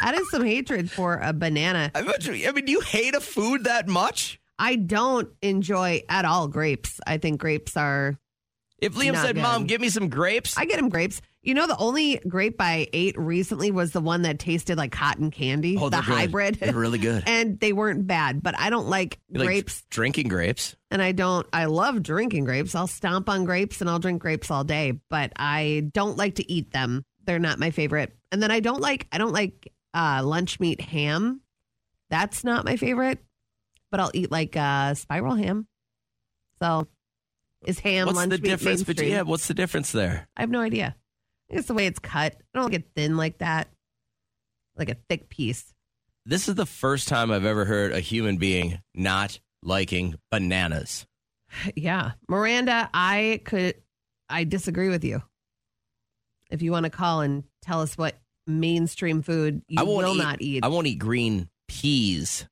that 0.00 0.14
is 0.14 0.30
some 0.30 0.44
hatred 0.44 0.90
for 0.90 1.18
a 1.22 1.32
banana. 1.32 1.90
I 1.94 2.02
mean, 2.02 2.46
I 2.46 2.52
mean, 2.52 2.64
do 2.64 2.72
you 2.72 2.80
hate 2.80 3.14
a 3.14 3.20
food 3.20 3.64
that 3.64 3.86
much? 3.86 4.40
I 4.58 4.76
don't 4.76 5.28
enjoy 5.42 6.02
at 6.08 6.24
all 6.24 6.48
grapes. 6.48 7.00
I 7.06 7.18
think 7.18 7.40
grapes 7.40 7.76
are. 7.76 8.18
If 8.78 8.94
Liam 8.94 9.16
said, 9.16 9.36
Mom, 9.36 9.64
give 9.64 9.80
me 9.80 9.88
some 9.88 10.08
grapes, 10.10 10.56
I 10.58 10.66
get 10.66 10.76
them 10.76 10.90
grapes. 10.90 11.22
You 11.42 11.54
know, 11.54 11.66
the 11.66 11.76
only 11.78 12.16
grape 12.28 12.56
I 12.60 12.88
ate 12.92 13.16
recently 13.16 13.70
was 13.70 13.92
the 13.92 14.00
one 14.02 14.22
that 14.22 14.38
tasted 14.38 14.76
like 14.76 14.92
cotton 14.92 15.30
candy, 15.30 15.78
Oh, 15.80 15.88
the 15.88 15.96
good. 15.98 16.04
hybrid. 16.04 16.56
They're 16.56 16.74
really 16.74 16.98
good. 16.98 17.22
and 17.26 17.58
they 17.58 17.72
weren't 17.72 18.06
bad, 18.06 18.42
but 18.42 18.58
I 18.58 18.68
don't 18.68 18.88
like 18.88 19.18
You 19.30 19.38
like 19.38 19.46
grapes. 19.46 19.82
drinking 19.88 20.28
grapes. 20.28 20.76
and 20.90 21.00
I 21.00 21.12
don't, 21.12 21.46
I 21.54 21.66
love 21.66 22.02
drinking 22.02 22.44
grapes. 22.44 22.74
I'll 22.74 22.86
stomp 22.88 23.28
on 23.30 23.44
grapes 23.44 23.80
and 23.80 23.88
I'll 23.88 24.00
drink 24.00 24.20
grapes 24.20 24.50
all 24.50 24.64
day, 24.64 24.98
but 25.08 25.32
I 25.36 25.88
don't 25.94 26.16
like 26.18 26.34
to 26.34 26.52
eat 26.52 26.72
them. 26.72 27.04
They're 27.24 27.38
not 27.38 27.58
my 27.58 27.70
favorite. 27.70 28.14
And 28.32 28.42
then 28.42 28.50
I 28.50 28.60
don't 28.60 28.80
like, 28.80 29.06
I 29.12 29.16
don't 29.18 29.32
like 29.32 29.72
uh, 29.94 30.20
lunch 30.24 30.58
meat 30.60 30.80
ham. 30.82 31.40
That's 32.10 32.44
not 32.44 32.64
my 32.64 32.76
favorite, 32.76 33.20
but 33.90 34.00
I'll 34.00 34.10
eat 34.14 34.30
like 34.30 34.56
uh, 34.56 34.94
spiral 34.94 35.34
ham. 35.34 35.66
So 36.62 36.88
is 37.66 37.78
ham 37.78 38.06
what's 38.06 38.16
lunch 38.16 38.30
the 38.30 38.38
meat 38.38 38.48
difference 38.48 38.82
between? 38.82 39.10
Yeah, 39.10 39.22
what's 39.22 39.48
the 39.48 39.54
difference 39.54 39.92
there? 39.92 40.26
I 40.36 40.42
have 40.42 40.50
no 40.50 40.60
idea. 40.60 40.96
It's 41.48 41.68
the 41.68 41.74
way 41.74 41.86
it's 41.86 41.98
cut. 41.98 42.36
I 42.54 42.58
don't 42.58 42.70
get 42.70 42.90
thin 42.94 43.16
like 43.16 43.38
that, 43.38 43.68
like 44.76 44.90
a 44.90 44.96
thick 45.08 45.28
piece. 45.28 45.72
This 46.24 46.48
is 46.48 46.56
the 46.56 46.66
first 46.66 47.06
time 47.06 47.30
I've 47.30 47.44
ever 47.44 47.64
heard 47.64 47.92
a 47.92 48.00
human 48.00 48.36
being 48.36 48.80
not 48.94 49.38
liking 49.62 50.16
bananas. 50.30 51.06
Yeah. 51.76 52.12
Miranda, 52.28 52.90
I 52.92 53.40
could, 53.44 53.76
I 54.28 54.42
disagree 54.44 54.88
with 54.88 55.04
you. 55.04 55.22
If 56.50 56.60
you 56.60 56.72
want 56.72 56.84
to 56.84 56.90
call 56.90 57.20
and 57.20 57.44
tell 57.62 57.80
us 57.80 57.96
what 57.96 58.18
mainstream 58.46 59.22
food 59.22 59.62
you 59.68 59.80
I 59.80 59.84
won't 59.84 60.04
will 60.04 60.14
eat, 60.16 60.18
not 60.18 60.42
eat, 60.42 60.64
I 60.64 60.68
won't 60.68 60.88
eat 60.88 60.98
green 60.98 61.48
peas. 61.68 62.46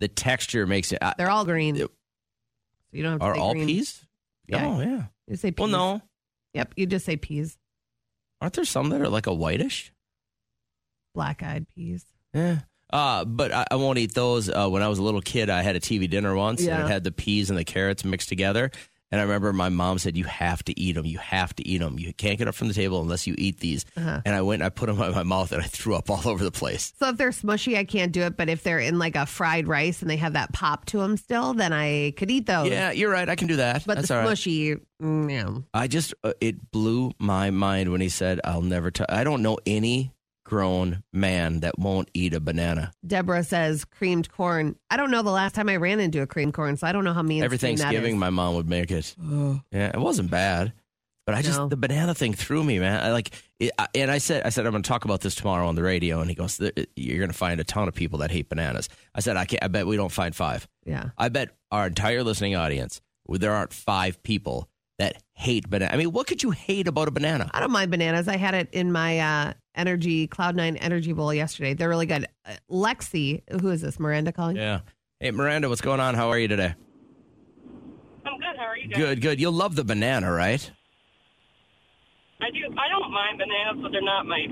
The 0.00 0.08
texture 0.08 0.66
makes 0.66 0.92
it. 0.92 0.98
I, 1.02 1.14
they're 1.18 1.30
all 1.30 1.44
green. 1.44 1.76
So 1.76 1.88
you 2.92 3.02
don't 3.02 3.12
have 3.12 3.20
to 3.20 3.26
are 3.26 3.34
say 3.34 3.40
all 3.40 3.52
green. 3.52 3.66
peas? 3.66 4.04
Yeah. 4.46 4.66
Oh 4.66 4.80
yeah. 4.80 5.04
You 5.26 5.36
say 5.36 5.50
peas. 5.50 5.58
Well, 5.58 5.68
no. 5.68 6.02
Yep. 6.54 6.74
You 6.76 6.86
just 6.86 7.04
say 7.04 7.16
peas, 7.16 7.58
Aren't 8.40 8.54
there 8.54 8.64
some 8.64 8.88
that 8.90 9.00
are 9.00 9.08
like 9.08 9.26
a 9.26 9.34
whitish? 9.34 9.92
black 11.14 11.42
eyed 11.42 11.66
peas. 11.74 12.04
Yeah. 12.32 12.60
Uh, 12.90 13.24
but 13.24 13.52
I, 13.52 13.66
I 13.72 13.76
won't 13.76 13.98
eat 13.98 14.14
those. 14.14 14.48
Uh, 14.48 14.68
when 14.68 14.82
I 14.82 14.88
was 14.88 14.98
a 14.98 15.02
little 15.02 15.20
kid, 15.20 15.50
I 15.50 15.62
had 15.62 15.74
a 15.76 15.80
TV 15.80 16.08
dinner 16.08 16.34
once, 16.36 16.60
and 16.60 16.68
Yeah. 16.68 16.84
it 16.84 16.88
had 16.88 17.04
the 17.04 17.10
peas 17.12 17.50
and 17.50 17.58
the 17.58 17.64
carrots 17.64 18.04
mixed 18.04 18.28
together. 18.28 18.70
And 19.10 19.20
I 19.20 19.24
remember 19.24 19.52
my 19.52 19.70
mom 19.70 19.98
said, 19.98 20.16
"You 20.16 20.24
have 20.24 20.62
to 20.64 20.78
eat 20.78 20.92
them. 20.92 21.06
You 21.06 21.18
have 21.18 21.54
to 21.56 21.66
eat 21.66 21.78
them. 21.78 21.98
You 21.98 22.12
can't 22.12 22.38
get 22.38 22.46
up 22.46 22.54
from 22.54 22.68
the 22.68 22.74
table 22.74 23.00
unless 23.00 23.26
you 23.26 23.34
eat 23.38 23.60
these." 23.60 23.86
Uh-huh. 23.96 24.20
And 24.24 24.34
I 24.34 24.42
went, 24.42 24.60
and 24.60 24.66
I 24.66 24.68
put 24.68 24.86
them 24.86 25.00
in 25.00 25.12
my 25.12 25.22
mouth, 25.22 25.52
and 25.52 25.62
I 25.62 25.66
threw 25.66 25.94
up 25.94 26.10
all 26.10 26.22
over 26.28 26.44
the 26.44 26.50
place. 26.50 26.92
So 26.98 27.08
if 27.08 27.16
they're 27.16 27.30
smushy, 27.30 27.76
I 27.76 27.84
can't 27.84 28.12
do 28.12 28.22
it. 28.22 28.36
But 28.36 28.48
if 28.48 28.62
they're 28.62 28.78
in 28.78 28.98
like 28.98 29.16
a 29.16 29.24
fried 29.24 29.66
rice 29.66 30.02
and 30.02 30.10
they 30.10 30.16
have 30.16 30.34
that 30.34 30.52
pop 30.52 30.84
to 30.86 30.98
them 30.98 31.16
still, 31.16 31.54
then 31.54 31.72
I 31.72 32.12
could 32.16 32.30
eat 32.30 32.46
those. 32.46 32.68
Yeah, 32.68 32.90
you're 32.90 33.10
right. 33.10 33.28
I 33.28 33.36
can 33.36 33.48
do 33.48 33.56
that. 33.56 33.84
But 33.86 33.96
That's 33.96 34.08
the 34.08 34.18
all 34.18 34.26
right. 34.26 34.36
smushy, 34.36 34.80
mm, 35.02 35.30
yeah. 35.30 35.58
I 35.72 35.88
just 35.88 36.14
uh, 36.22 36.34
it 36.40 36.70
blew 36.70 37.12
my 37.18 37.50
mind 37.50 37.90
when 37.90 38.00
he 38.00 38.08
said, 38.10 38.40
"I'll 38.44 38.62
never 38.62 38.90
touch." 38.90 39.08
I 39.08 39.24
don't 39.24 39.42
know 39.42 39.58
any 39.64 40.12
grown 40.48 41.02
man 41.12 41.60
that 41.60 41.78
won't 41.78 42.10
eat 42.14 42.34
a 42.34 42.40
banana. 42.40 42.90
Deborah 43.06 43.44
says 43.44 43.84
creamed 43.84 44.30
corn. 44.32 44.76
I 44.90 44.96
don't 44.96 45.10
know 45.10 45.22
the 45.22 45.30
last 45.30 45.54
time 45.54 45.68
I 45.68 45.76
ran 45.76 46.00
into 46.00 46.22
a 46.22 46.26
creamed 46.26 46.54
corn, 46.54 46.76
so 46.76 46.86
I 46.86 46.92
don't 46.92 47.04
know 47.04 47.12
how 47.12 47.22
mean 47.22 47.42
Every 47.44 47.58
Thanksgiving, 47.58 48.18
my 48.18 48.30
mom 48.30 48.54
would 48.56 48.68
make 48.68 48.90
it. 48.90 49.14
Yeah, 49.20 49.90
it 49.94 50.00
wasn't 50.00 50.30
bad, 50.30 50.72
but 51.26 51.34
I 51.34 51.42
just 51.42 51.58
No. 51.58 51.68
the 51.68 51.76
banana 51.76 52.14
thing 52.14 52.32
threw 52.32 52.64
me, 52.64 52.78
man. 52.78 53.02
I 53.04 53.12
like, 53.12 53.30
it, 53.60 53.70
I, 53.78 53.86
and 53.94 54.10
I 54.10 54.18
said, 54.18 54.44
I 54.44 54.48
said 54.48 54.64
I'm 54.66 54.72
going 54.72 54.82
to 54.82 54.88
talk 54.88 55.04
about 55.04 55.20
this 55.20 55.34
tomorrow 55.34 55.68
on 55.68 55.74
the 55.74 55.82
radio, 55.82 56.20
and 56.20 56.30
he 56.30 56.34
goes, 56.34 56.58
"You're 56.96 57.18
going 57.18 57.30
to 57.30 57.36
find 57.36 57.60
a 57.60 57.64
ton 57.64 57.86
of 57.88 57.94
people 57.94 58.20
that 58.20 58.30
hate 58.30 58.48
bananas." 58.48 58.88
I 59.14 59.20
said, 59.20 59.36
"I 59.36 59.44
can't. 59.44 59.62
I 59.62 59.68
bet 59.68 59.86
we 59.86 59.96
don't 59.96 60.10
find 60.12 60.34
five. 60.34 60.66
Yeah. 60.86 61.10
I 61.18 61.28
bet 61.28 61.50
our 61.70 61.86
entire 61.86 62.24
listening 62.24 62.56
audience, 62.56 63.00
there 63.28 63.52
aren't 63.52 63.74
five 63.74 64.22
people 64.22 64.68
hate 65.38 65.70
banana. 65.70 65.92
I 65.92 65.96
mean, 65.96 66.10
what 66.10 66.26
could 66.26 66.42
you 66.42 66.50
hate 66.50 66.88
about 66.88 67.06
a 67.06 67.12
banana? 67.12 67.48
I 67.54 67.60
don't 67.60 67.70
mind 67.70 67.92
bananas. 67.92 68.26
I 68.26 68.36
had 68.36 68.54
it 68.54 68.68
in 68.72 68.90
my 68.90 69.20
uh, 69.20 69.52
energy 69.76 70.26
Cloud 70.26 70.56
Nine 70.56 70.76
Energy 70.76 71.12
Bowl 71.12 71.32
yesterday. 71.32 71.74
They're 71.74 71.88
really 71.88 72.06
good. 72.06 72.26
Uh, 72.44 72.54
Lexi, 72.68 73.42
who 73.60 73.68
is 73.70 73.80
this? 73.80 74.00
Miranda 74.00 74.32
calling? 74.32 74.56
Yeah. 74.56 74.80
Hey, 75.20 75.30
Miranda, 75.30 75.68
what's 75.68 75.80
going 75.80 76.00
on? 76.00 76.16
How 76.16 76.30
are 76.30 76.38
you 76.38 76.48
today? 76.48 76.74
I'm 78.26 78.38
good. 78.38 78.56
How 78.56 78.64
are 78.64 78.76
you 78.76 78.88
guys? 78.88 78.98
Good, 78.98 79.20
good. 79.20 79.40
You'll 79.40 79.52
love 79.52 79.76
the 79.76 79.84
banana, 79.84 80.32
right? 80.32 80.70
I 82.40 82.50
do. 82.50 82.74
I 82.76 82.88
don't 82.88 83.12
mind 83.12 83.38
bananas, 83.38 83.80
but 83.80 83.92
they're 83.92 84.02
not 84.02 84.26
my 84.26 84.44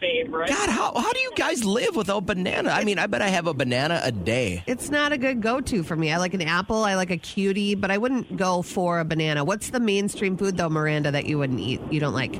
favorite. 0.00 0.48
God, 0.48 0.68
how 0.68 0.92
how 0.94 1.12
do 1.12 1.20
you 1.20 1.32
guys 1.36 1.64
live 1.64 1.96
without 1.96 2.26
banana? 2.26 2.70
I 2.70 2.84
mean, 2.84 2.98
I 2.98 3.06
bet 3.06 3.22
I 3.22 3.28
have 3.28 3.46
a 3.46 3.54
banana 3.54 4.00
a 4.02 4.12
day. 4.12 4.62
It's 4.66 4.90
not 4.90 5.12
a 5.12 5.18
good 5.18 5.40
go-to 5.42 5.82
for 5.82 5.96
me. 5.96 6.12
I 6.12 6.18
like 6.18 6.34
an 6.34 6.42
apple. 6.42 6.84
I 6.84 6.94
like 6.94 7.10
a 7.10 7.16
cutie, 7.16 7.74
but 7.74 7.90
I 7.90 7.98
wouldn't 7.98 8.36
go 8.36 8.62
for 8.62 9.00
a 9.00 9.04
banana. 9.04 9.44
What's 9.44 9.70
the 9.70 9.80
mainstream 9.80 10.36
food 10.36 10.56
though, 10.56 10.68
Miranda, 10.68 11.10
that 11.10 11.26
you 11.26 11.38
wouldn't 11.38 11.60
eat? 11.60 11.80
You 11.90 12.00
don't 12.00 12.14
like? 12.14 12.34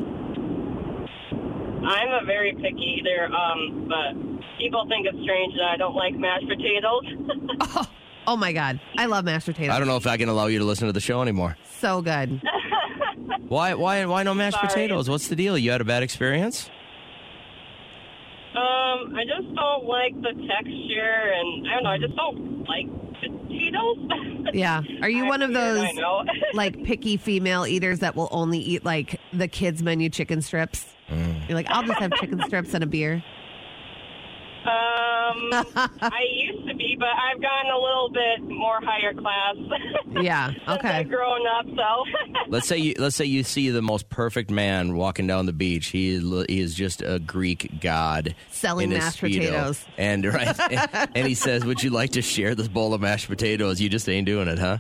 I'm 1.80 2.08
a 2.22 2.24
very 2.26 2.52
picky 2.54 2.98
eater, 3.00 3.28
um, 3.32 3.88
but 3.88 4.58
people 4.58 4.84
think 4.88 5.06
it's 5.06 5.18
strange 5.22 5.54
that 5.54 5.70
I 5.72 5.76
don't 5.76 5.94
like 5.94 6.14
mashed 6.14 6.46
potatoes. 6.48 7.86
Oh 8.30 8.36
my 8.36 8.52
god, 8.52 8.78
I 8.98 9.06
love 9.06 9.24
mashed 9.24 9.46
potatoes. 9.46 9.74
I 9.74 9.78
don't 9.78 9.88
know 9.88 9.96
if 9.96 10.06
I 10.06 10.18
can 10.18 10.28
allow 10.28 10.48
you 10.48 10.58
to 10.58 10.64
listen 10.66 10.86
to 10.86 10.92
the 10.92 11.00
show 11.00 11.22
anymore. 11.22 11.56
So 11.80 12.02
good. 12.02 12.42
Why 13.48 13.72
why 13.72 14.04
why 14.04 14.22
no 14.22 14.34
mashed 14.34 14.56
Sorry. 14.56 14.68
potatoes? 14.68 15.08
What's 15.08 15.28
the 15.28 15.36
deal? 15.36 15.56
You 15.56 15.70
had 15.70 15.80
a 15.80 15.84
bad 15.86 16.02
experience? 16.02 16.68
Um, 18.54 19.14
I 19.14 19.24
just 19.24 19.54
don't 19.54 19.84
like 19.84 20.14
the 20.20 20.32
texture, 20.48 21.32
and 21.34 21.68
I 21.68 21.74
don't 21.74 21.82
know. 21.84 21.90
I 21.90 21.98
just 21.98 22.16
don't 22.16 22.64
like 22.68 22.86
potatoes. 23.20 23.98
Yeah. 24.54 24.80
Are 25.02 25.10
you 25.10 25.24
I'm 25.24 25.28
one 25.28 25.42
of 25.42 25.50
weird, 25.50 25.60
those 25.60 25.80
I 25.84 25.92
know. 25.92 26.24
like 26.54 26.82
picky 26.84 27.18
female 27.18 27.66
eaters 27.66 27.98
that 27.98 28.16
will 28.16 28.28
only 28.30 28.58
eat 28.58 28.82
like 28.82 29.20
the 29.30 29.46
kids 29.46 29.82
menu 29.82 30.08
chicken 30.08 30.40
strips? 30.40 30.86
Mm. 31.10 31.46
You're 31.48 31.54
like, 31.56 31.66
I'll 31.68 31.82
just 31.82 31.98
have 31.98 32.12
chicken 32.14 32.40
strips 32.46 32.72
and 32.72 32.82
a 32.82 32.86
beer. 32.86 33.22
Um, 34.64 35.50
I 36.00 36.20
used 36.32 36.66
to 36.66 36.74
be, 36.88 36.96
but 36.98 37.08
I've 37.08 37.40
gotten 37.40 37.70
a 37.70 37.78
little 37.78 38.10
bit 38.12 38.56
more 38.56 38.78
higher 38.82 39.14
class. 39.14 39.56
Yeah. 40.22 40.48
since 40.50 40.68
Okay. 40.68 40.88
I've 40.88 41.08
grown 41.08 41.46
up, 41.46 41.66
so. 41.66 42.04
Let's 42.48 42.66
say 42.66 42.78
you 42.78 42.94
let's 42.98 43.14
say 43.14 43.26
you 43.26 43.44
see 43.44 43.70
the 43.70 43.82
most 43.82 44.08
perfect 44.08 44.50
man 44.50 44.96
walking 44.96 45.26
down 45.26 45.46
the 45.46 45.52
beach. 45.52 45.88
He 45.88 46.08
is, 46.10 46.22
he 46.48 46.60
is 46.60 46.74
just 46.74 47.02
a 47.02 47.18
Greek 47.20 47.80
god 47.80 48.34
Selling 48.50 48.84
in 48.86 48.90
his 48.92 49.00
mashed 49.04 49.20
Speedo. 49.20 49.38
potatoes. 49.38 49.84
And 49.96 50.24
right, 50.24 50.58
and, 50.72 51.10
and 51.14 51.26
he 51.26 51.34
says, 51.34 51.64
"Would 51.64 51.82
you 51.82 51.90
like 51.90 52.10
to 52.12 52.22
share 52.22 52.54
this 52.54 52.66
bowl 52.68 52.94
of 52.94 53.00
mashed 53.02 53.28
potatoes?" 53.28 53.80
You 53.80 53.88
just 53.88 54.08
ain't 54.08 54.26
doing 54.26 54.48
it, 54.48 54.58
huh? 54.58 54.78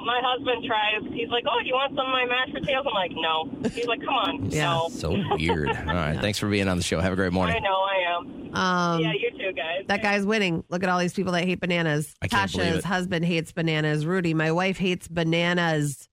No, 0.00 0.04
my 0.04 0.20
husband 0.24 0.64
tries. 0.66 1.12
He's 1.12 1.28
like, 1.28 1.44
"Oh, 1.48 1.60
do 1.62 1.66
you 1.68 1.74
want 1.74 1.90
some 1.96 2.06
of 2.06 2.12
my 2.12 2.24
mashed 2.26 2.52
potatoes?" 2.54 2.84
I'm 2.86 2.94
like, 2.94 3.12
"No." 3.14 3.70
He's 3.74 3.86
like, 3.86 4.00
"Come 4.00 4.14
on, 4.14 4.50
Yeah. 4.50 4.64
no." 4.74 4.88
So 4.90 5.10
weird. 5.36 5.68
All 5.68 5.74
right, 5.94 6.18
thanks 6.20 6.38
for 6.38 6.48
being 6.48 6.68
on 6.68 6.76
the 6.76 6.82
show. 6.82 7.00
Have 7.00 7.12
a 7.12 7.16
great 7.16 7.32
morning. 7.32 7.56
I 7.56 7.60
know 7.60 7.68
I 7.82 8.16
am. 8.16 8.54
Um, 8.54 9.00
yeah, 9.00 9.12
you 9.12 9.30
too, 9.32 9.52
guys. 9.52 9.84
That 9.88 10.02
guy's 10.02 10.24
winning. 10.24 10.62
Look 10.68 10.82
at 10.84 10.88
all 10.88 10.98
these 11.00 11.12
people 11.12 11.32
that 11.32 11.44
hate 11.44 11.58
bananas. 11.60 12.14
I 12.22 12.28
can't 12.28 12.50
believe 12.52 12.68
Tasha's 12.68 12.78
it. 12.78 12.84
husband 12.84 13.24
hates 13.24 13.50
bananas. 13.52 14.06
Rudy, 14.06 14.32
my 14.34 14.52
wife 14.52 14.78
hates 14.78 15.08
bananas. 15.08 16.08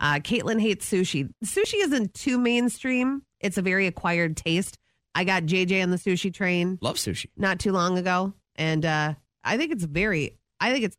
Uh, 0.00 0.14
Caitlin 0.14 0.60
hates 0.60 0.90
sushi. 0.90 1.28
Sushi 1.44 1.74
isn't 1.78 2.14
too 2.14 2.38
mainstream. 2.38 3.22
It's 3.40 3.58
a 3.58 3.62
very 3.62 3.86
acquired 3.86 4.36
taste. 4.36 4.78
I 5.14 5.24
got 5.24 5.42
JJ 5.44 5.82
on 5.82 5.90
the 5.90 5.98
sushi 5.98 6.32
train 6.32 6.78
Love 6.80 6.96
sushi. 6.96 7.26
not 7.36 7.58
too 7.60 7.72
long 7.72 7.98
ago, 7.98 8.32
and 8.56 8.84
uh, 8.86 9.14
I 9.44 9.56
think 9.58 9.72
it's 9.72 9.84
very. 9.84 10.38
I 10.58 10.72
think 10.72 10.84
it's 10.84 10.96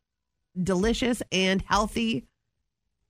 delicious 0.60 1.22
and 1.32 1.62
healthy. 1.66 2.26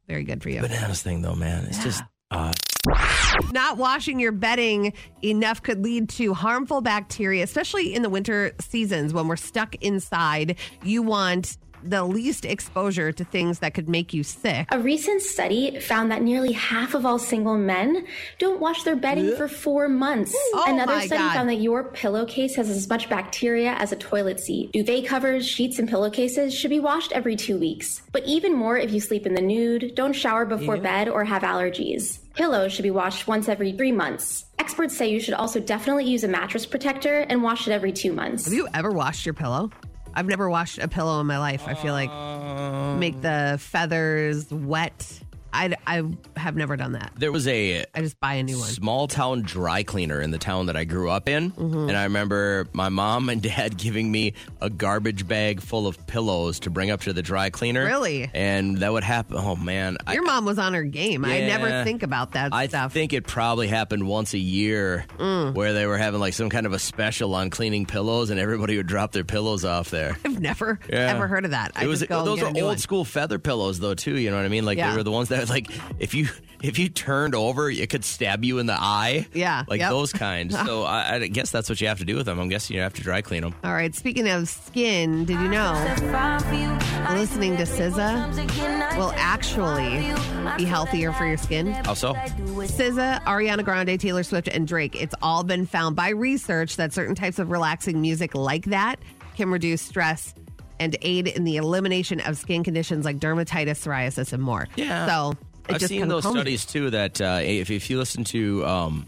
Very 0.08 0.24
good 0.24 0.42
for 0.42 0.50
you. 0.50 0.60
Bananas 0.60 1.02
thing 1.02 1.22
though, 1.22 1.34
man. 1.34 1.64
It's 1.66 1.82
just 1.82 2.02
uh, 2.30 2.52
Not 3.52 3.76
washing 3.78 4.20
your 4.20 4.32
bedding 4.32 4.92
enough 5.22 5.62
could 5.62 5.82
lead 5.82 6.08
to 6.10 6.34
harmful 6.34 6.80
bacteria, 6.80 7.42
especially 7.44 7.94
in 7.94 8.02
the 8.02 8.10
winter 8.10 8.52
seasons 8.60 9.12
when 9.12 9.28
we're 9.28 9.36
stuck 9.36 9.74
inside. 9.76 10.56
You 10.82 11.02
want 11.02 11.56
the 11.84 12.04
least 12.04 12.44
exposure 12.44 13.12
to 13.12 13.24
things 13.24 13.58
that 13.60 13.74
could 13.74 13.88
make 13.88 14.14
you 14.14 14.22
sick. 14.22 14.66
A 14.72 14.78
recent 14.78 15.22
study 15.22 15.78
found 15.80 16.10
that 16.10 16.22
nearly 16.22 16.52
half 16.52 16.94
of 16.94 17.04
all 17.04 17.18
single 17.18 17.58
men 17.58 18.06
don't 18.38 18.60
wash 18.60 18.82
their 18.82 18.96
bedding 18.96 19.36
for 19.36 19.48
four 19.48 19.88
months. 19.88 20.34
Oh 20.54 20.64
Another 20.66 20.94
my 20.94 21.06
study 21.06 21.22
God. 21.22 21.34
found 21.34 21.48
that 21.50 21.60
your 21.60 21.84
pillowcase 21.84 22.56
has 22.56 22.70
as 22.70 22.88
much 22.88 23.08
bacteria 23.08 23.72
as 23.74 23.92
a 23.92 23.96
toilet 23.96 24.40
seat. 24.40 24.72
Duvet 24.72 25.06
covers, 25.06 25.46
sheets, 25.46 25.78
and 25.78 25.88
pillowcases 25.88 26.54
should 26.54 26.70
be 26.70 26.80
washed 26.80 27.12
every 27.12 27.36
two 27.36 27.58
weeks. 27.58 28.02
But 28.12 28.24
even 28.24 28.54
more 28.54 28.78
if 28.78 28.92
you 28.92 29.00
sleep 29.00 29.26
in 29.26 29.34
the 29.34 29.42
nude, 29.42 29.94
don't 29.94 30.14
shower 30.14 30.44
before 30.44 30.78
bed, 30.78 31.08
or 31.08 31.24
have 31.24 31.42
allergies. 31.42 32.18
Pillows 32.34 32.72
should 32.72 32.82
be 32.82 32.90
washed 32.90 33.28
once 33.28 33.48
every 33.48 33.72
three 33.72 33.92
months. 33.92 34.46
Experts 34.58 34.96
say 34.96 35.08
you 35.10 35.20
should 35.20 35.34
also 35.34 35.60
definitely 35.60 36.04
use 36.04 36.24
a 36.24 36.28
mattress 36.28 36.66
protector 36.66 37.20
and 37.20 37.42
wash 37.42 37.68
it 37.68 37.72
every 37.72 37.92
two 37.92 38.12
months. 38.12 38.46
Have 38.46 38.54
you 38.54 38.66
ever 38.74 38.90
washed 38.90 39.24
your 39.26 39.34
pillow? 39.34 39.70
I've 40.14 40.26
never 40.26 40.48
washed 40.48 40.78
a 40.78 40.88
pillow 40.88 41.20
in 41.20 41.26
my 41.26 41.38
life. 41.38 41.64
I 41.66 41.74
feel 41.74 41.92
like 41.92 42.10
make 42.98 43.20
the 43.20 43.56
feathers 43.60 44.50
wet. 44.50 45.20
I, 45.54 45.74
I 45.86 46.02
have 46.36 46.56
never 46.56 46.76
done 46.76 46.92
that. 46.92 47.12
There 47.16 47.30
was 47.32 47.46
a 47.46 47.84
I 47.94 48.00
just 48.00 48.18
buy 48.20 48.34
a 48.34 48.42
new 48.42 48.58
one. 48.58 48.68
small 48.68 49.06
town 49.08 49.42
dry 49.42 49.82
cleaner 49.84 50.20
in 50.20 50.30
the 50.32 50.38
town 50.38 50.66
that 50.66 50.76
I 50.76 50.84
grew 50.84 51.08
up 51.10 51.28
in. 51.28 51.52
Mm-hmm. 51.52 51.88
And 51.88 51.96
I 51.96 52.04
remember 52.04 52.66
my 52.72 52.88
mom 52.88 53.28
and 53.28 53.40
dad 53.54 53.76
giving 53.76 54.10
me 54.10 54.34
a 54.60 54.68
garbage 54.68 55.26
bag 55.28 55.60
full 55.60 55.86
of 55.86 56.06
pillows 56.06 56.60
to 56.60 56.70
bring 56.70 56.90
up 56.90 57.02
to 57.02 57.12
the 57.12 57.22
dry 57.22 57.50
cleaner. 57.50 57.84
Really? 57.84 58.28
And 58.34 58.78
that 58.78 58.92
would 58.92 59.04
happen. 59.04 59.36
Oh, 59.38 59.54
man. 59.56 59.96
I- 60.06 60.14
Your 60.14 60.24
mom 60.24 60.44
was 60.44 60.58
on 60.58 60.74
her 60.74 60.82
game. 60.84 61.24
I 61.24 61.40
never 61.40 61.84
think 61.84 62.02
about 62.02 62.32
that 62.32 62.52
I 62.52 62.66
stuff. 62.66 62.90
Mm. 62.90 62.94
think 62.94 63.12
it 63.12 63.24
probably 63.26 63.68
happened 63.68 64.06
once 64.08 64.34
a 64.34 64.38
year 64.38 65.06
where 65.18 65.72
they 65.72 65.86
were 65.86 65.98
having 65.98 66.20
like 66.20 66.34
some 66.34 66.50
kind 66.50 66.66
of 66.66 66.72
a 66.72 66.78
special 66.78 67.34
on 67.34 67.50
cleaning 67.50 67.86
pillows 67.86 68.30
and 68.30 68.40
everybody 68.40 68.76
would 68.76 68.86
drop 68.86 69.12
their 69.12 69.24
pillows 69.24 69.64
off 69.64 69.90
there. 69.90 70.16
I've 70.24 70.40
never 70.40 70.78
Yeah. 70.88 71.12
ever 71.14 71.26
heard 71.28 71.44
of 71.44 71.52
that. 71.52 71.72
I 71.76 71.84
it 71.84 71.86
was 71.86 72.00
just 72.00 72.08
go 72.08 72.24
those 72.24 72.42
are 72.42 72.46
old 72.46 72.56
one. 72.62 72.78
school 72.78 73.04
feather 73.04 73.38
pillows 73.38 73.78
though 73.78 73.94
too, 73.94 74.16
you 74.16 74.30
know 74.30 74.36
what 74.36 74.44
I 74.44 74.48
mean? 74.48 74.64
Like 74.64 74.78
Yeah. 74.78 74.90
they 74.90 74.96
were 74.96 75.02
the 75.02 75.10
ones 75.12 75.28
that 75.28 75.43
like 75.50 75.70
if 75.98 76.14
you 76.14 76.28
if 76.62 76.78
you 76.78 76.88
turned 76.88 77.34
over, 77.34 77.70
it 77.70 77.90
could 77.90 78.04
stab 78.04 78.42
you 78.42 78.58
in 78.58 78.64
the 78.66 78.76
eye. 78.78 79.26
Yeah, 79.34 79.64
Like 79.68 79.80
yep. 79.80 79.90
those 79.90 80.12
kinds. 80.12 80.54
So 80.64 80.84
I, 80.84 81.16
I 81.16 81.26
guess 81.26 81.50
that's 81.50 81.68
what 81.68 81.78
you 81.82 81.88
have 81.88 81.98
to 81.98 82.06
do 82.06 82.16
with 82.16 82.24
them. 82.24 82.38
I'm 82.38 82.48
guessing 82.48 82.74
you 82.74 82.80
have 82.82 82.94
to 82.94 83.02
dry 83.02 83.20
clean 83.20 83.42
them. 83.42 83.54
All 83.64 83.74
right. 83.74 83.94
Speaking 83.94 84.28
of 84.30 84.48
skin, 84.48 85.26
did 85.26 85.38
you 85.40 85.48
know 85.48 85.72
listening 87.10 87.56
to 87.58 87.64
SZA 87.64 88.96
will 88.96 89.12
actually 89.16 90.12
be 90.56 90.64
healthier 90.64 91.12
for 91.12 91.26
your 91.26 91.36
skin? 91.36 91.72
How 91.72 91.92
so? 91.94 92.14
SZA, 92.14 93.22
Ariana 93.24 93.62
Grande, 93.62 94.00
Taylor 94.00 94.22
Swift, 94.22 94.48
and 94.48 94.66
Drake. 94.66 95.00
It's 95.00 95.14
all 95.20 95.42
been 95.44 95.66
found 95.66 95.96
by 95.96 96.10
research 96.10 96.76
that 96.76 96.92
certain 96.94 97.14
types 97.14 97.38
of 97.38 97.50
relaxing 97.50 98.00
music 98.00 98.34
like 98.34 98.66
that 98.66 98.98
can 99.36 99.50
reduce 99.50 99.82
stress 99.82 100.32
and 100.80 100.96
aid 101.02 101.28
in 101.28 101.44
the 101.44 101.56
elimination 101.56 102.20
of 102.20 102.36
skin 102.36 102.64
conditions 102.64 103.04
like 103.04 103.18
dermatitis, 103.18 103.78
psoriasis, 103.86 104.32
and 104.32 104.42
more. 104.42 104.66
Yeah. 104.76 105.06
So 105.06 105.30
it 105.68 105.74
I've 105.74 105.80
just 105.80 105.88
seen 105.88 106.08
those 106.08 106.24
studies 106.28 106.64
too. 106.66 106.90
That 106.90 107.20
uh, 107.20 107.40
if 107.42 107.70
if 107.70 107.88
you 107.90 107.98
listen 107.98 108.24
to 108.24 108.64
um, 108.66 109.06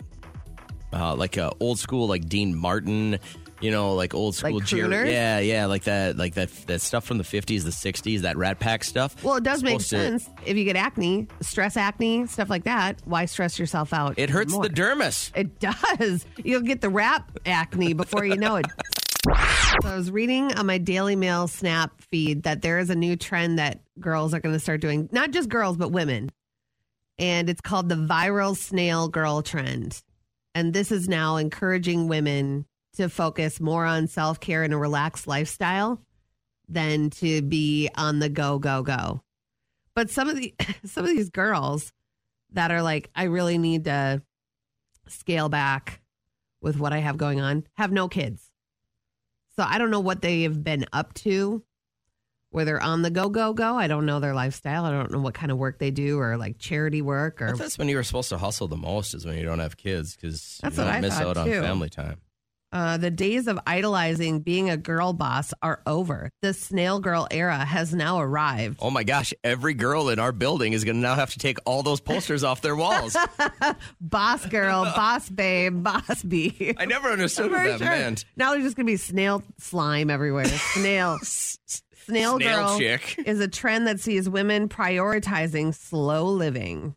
uh, 0.92 1.14
like 1.14 1.36
uh, 1.38 1.50
old 1.60 1.78
school 1.78 2.06
like 2.08 2.28
Dean 2.28 2.56
Martin, 2.56 3.18
you 3.60 3.70
know, 3.70 3.94
like 3.94 4.14
old 4.14 4.40
Like 4.42 4.50
school 4.54 4.60
crooners? 4.60 5.10
yeah, 5.10 5.38
yeah, 5.40 5.66
like 5.66 5.84
that, 5.84 6.16
like 6.16 6.34
that 6.34 6.50
that 6.66 6.80
stuff 6.80 7.04
from 7.04 7.18
the 7.18 7.24
50s, 7.24 7.64
the 7.64 7.70
60s, 7.70 8.20
that 8.20 8.36
Rat 8.36 8.58
Pack 8.60 8.84
stuff. 8.84 9.22
Well, 9.24 9.36
it 9.36 9.44
does 9.44 9.62
make 9.62 9.72
supposed 9.80 9.90
to- 9.90 9.96
sense 9.96 10.30
if 10.46 10.56
you 10.56 10.64
get 10.64 10.76
acne, 10.76 11.26
stress 11.40 11.76
acne, 11.76 12.26
stuff 12.26 12.48
like 12.48 12.64
that. 12.64 13.00
Why 13.04 13.24
stress 13.26 13.58
yourself 13.58 13.92
out? 13.92 14.18
It 14.18 14.30
hurts 14.30 14.52
more? 14.52 14.62
the 14.62 14.70
dermis. 14.70 15.32
It 15.34 15.58
does. 15.98 16.24
You'll 16.42 16.60
get 16.62 16.80
the 16.80 16.90
rap 16.90 17.32
acne 17.44 17.92
before 17.92 18.24
you 18.24 18.36
know 18.36 18.56
it. 18.56 18.66
So 19.26 19.88
I 19.88 19.96
was 19.96 20.10
reading 20.10 20.54
on 20.54 20.66
my 20.66 20.78
Daily 20.78 21.16
Mail 21.16 21.48
Snap 21.48 22.00
feed 22.00 22.44
that 22.44 22.62
there 22.62 22.78
is 22.78 22.90
a 22.90 22.94
new 22.94 23.16
trend 23.16 23.58
that 23.58 23.80
girls 23.98 24.32
are 24.32 24.40
going 24.40 24.54
to 24.54 24.60
start 24.60 24.80
doing, 24.80 25.08
not 25.10 25.32
just 25.32 25.48
girls, 25.48 25.76
but 25.76 25.90
women. 25.90 26.30
And 27.18 27.50
it's 27.50 27.60
called 27.60 27.88
the 27.88 27.96
viral 27.96 28.56
snail 28.56 29.08
girl 29.08 29.42
trend. 29.42 30.00
And 30.54 30.72
this 30.72 30.92
is 30.92 31.08
now 31.08 31.36
encouraging 31.36 32.08
women 32.08 32.66
to 32.94 33.08
focus 33.08 33.60
more 33.60 33.84
on 33.84 34.06
self 34.06 34.38
care 34.38 34.62
and 34.62 34.72
a 34.72 34.78
relaxed 34.78 35.26
lifestyle 35.26 36.00
than 36.68 37.10
to 37.10 37.42
be 37.42 37.88
on 37.96 38.20
the 38.20 38.28
go, 38.28 38.58
go, 38.58 38.82
go. 38.82 39.22
But 39.94 40.10
some 40.10 40.28
of 40.28 40.36
the 40.36 40.54
some 40.84 41.04
of 41.04 41.10
these 41.10 41.30
girls 41.30 41.92
that 42.52 42.70
are 42.70 42.82
like, 42.82 43.10
I 43.14 43.24
really 43.24 43.58
need 43.58 43.84
to 43.84 44.22
scale 45.08 45.48
back 45.48 46.00
with 46.60 46.78
what 46.78 46.92
I 46.92 46.98
have 46.98 47.16
going 47.16 47.40
on, 47.40 47.64
have 47.74 47.92
no 47.92 48.08
kids. 48.08 48.45
So 49.58 49.64
I 49.66 49.78
don't 49.78 49.90
know 49.90 50.00
what 50.00 50.20
they 50.22 50.42
have 50.42 50.62
been 50.62 50.84
up 50.92 51.14
to, 51.14 51.62
where 52.50 52.64
they're 52.64 52.80
on 52.82 53.02
the 53.02 53.10
go, 53.10 53.28
go, 53.28 53.52
go. 53.52 53.74
I 53.76 53.86
don't 53.86 54.06
know 54.06 54.20
their 54.20 54.34
lifestyle. 54.34 54.84
I 54.84 54.90
don't 54.90 55.10
know 55.10 55.20
what 55.20 55.34
kind 55.34 55.50
of 55.50 55.58
work 55.58 55.78
they 55.78 55.90
do 55.90 56.18
or 56.18 56.36
like 56.36 56.58
charity 56.58 57.02
work 57.02 57.40
or 57.42 57.48
But 57.52 57.58
that's 57.58 57.78
when 57.78 57.88
you 57.88 57.96
were 57.96 58.02
supposed 58.02 58.28
to 58.30 58.38
hustle 58.38 58.68
the 58.68 58.76
most 58.76 59.14
is 59.14 59.24
when 59.24 59.36
you 59.38 59.44
don't 59.44 59.58
have 59.58 59.76
kids 59.76 60.14
because 60.14 60.60
you 60.62 60.66
That's 60.68 60.78
what 60.78 60.84
don't 60.84 60.92
I 60.94 61.00
miss 61.00 61.14
thought, 61.14 61.26
out 61.26 61.36
on 61.38 61.46
too. 61.46 61.60
family 61.60 61.88
time. 61.88 62.18
Uh, 62.76 62.98
the 62.98 63.10
days 63.10 63.46
of 63.46 63.58
idolizing 63.66 64.40
being 64.40 64.68
a 64.68 64.76
girl 64.76 65.14
boss 65.14 65.54
are 65.62 65.80
over. 65.86 66.28
The 66.42 66.52
snail 66.52 67.00
girl 67.00 67.26
era 67.30 67.56
has 67.56 67.94
now 67.94 68.20
arrived. 68.20 68.80
Oh 68.82 68.90
my 68.90 69.02
gosh, 69.02 69.32
every 69.42 69.72
girl 69.72 70.10
in 70.10 70.18
our 70.18 70.30
building 70.30 70.74
is 70.74 70.84
going 70.84 70.96
to 70.96 71.00
now 71.00 71.14
have 71.14 71.30
to 71.30 71.38
take 71.38 71.56
all 71.64 71.82
those 71.82 72.00
posters 72.00 72.44
off 72.44 72.60
their 72.60 72.76
walls. 72.76 73.16
Boss 74.02 74.44
girl, 74.44 74.84
boss 74.94 75.30
babe, 75.30 75.82
boss 75.82 76.22
bee. 76.22 76.74
I 76.76 76.84
never 76.84 77.08
understood 77.08 77.50
what 77.50 77.64
that 77.64 77.78
sure. 77.78 77.88
meant. 77.88 78.26
Now 78.36 78.50
there's 78.50 78.64
just 78.64 78.76
gonna 78.76 78.84
be 78.84 78.96
snail 78.98 79.42
slime 79.58 80.10
everywhere. 80.10 80.44
Snail, 80.44 81.18
snail, 81.22 82.36
Snail 82.36 82.38
girl 82.38 82.78
chick. 82.78 83.18
is 83.24 83.40
a 83.40 83.48
trend 83.48 83.86
that 83.86 84.00
sees 84.00 84.28
women 84.28 84.68
prioritizing 84.68 85.74
slow 85.74 86.26
living. 86.26 86.94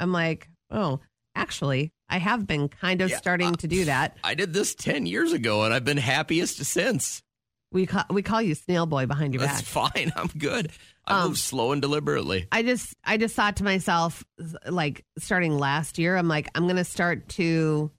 I'm 0.00 0.10
like, 0.10 0.48
oh, 0.72 0.98
actually, 1.36 1.92
I 2.08 2.18
have 2.18 2.46
been 2.46 2.68
kind 2.68 3.00
of 3.02 3.10
Yeah, 3.10 3.16
starting 3.18 3.48
uh, 3.48 3.56
to 3.56 3.68
do 3.68 3.84
that. 3.86 4.16
I 4.22 4.34
did 4.34 4.52
this 4.52 4.74
10 4.74 5.06
years 5.06 5.32
ago 5.32 5.64
and 5.64 5.74
I've 5.74 5.84
been 5.84 5.96
happiest 5.96 6.64
since. 6.64 7.22
We 7.72 7.84
call, 7.86 8.04
we 8.10 8.22
call 8.22 8.40
you 8.40 8.54
snail 8.54 8.86
boy 8.86 9.06
behind 9.06 9.34
your 9.34 9.40
That's 9.42 9.60
back. 9.72 9.92
That's 9.92 9.92
fine. 9.98 10.12
I'm 10.16 10.28
good. 10.38 10.70
I 11.04 11.20
Um, 11.22 11.28
move 11.30 11.38
slow 11.38 11.72
and 11.72 11.82
deliberately. 11.82 12.46
I 12.52 12.62
just 12.62 12.94
I 13.04 13.16
just 13.16 13.34
thought 13.34 13.56
to 13.56 13.64
myself 13.64 14.24
like 14.68 15.04
starting 15.18 15.58
last 15.58 15.98
year 15.98 16.16
I'm 16.16 16.28
like 16.28 16.48
I'm 16.54 16.64
going 16.64 16.76
to 16.76 16.84
start 16.84 17.28
to 17.30 17.90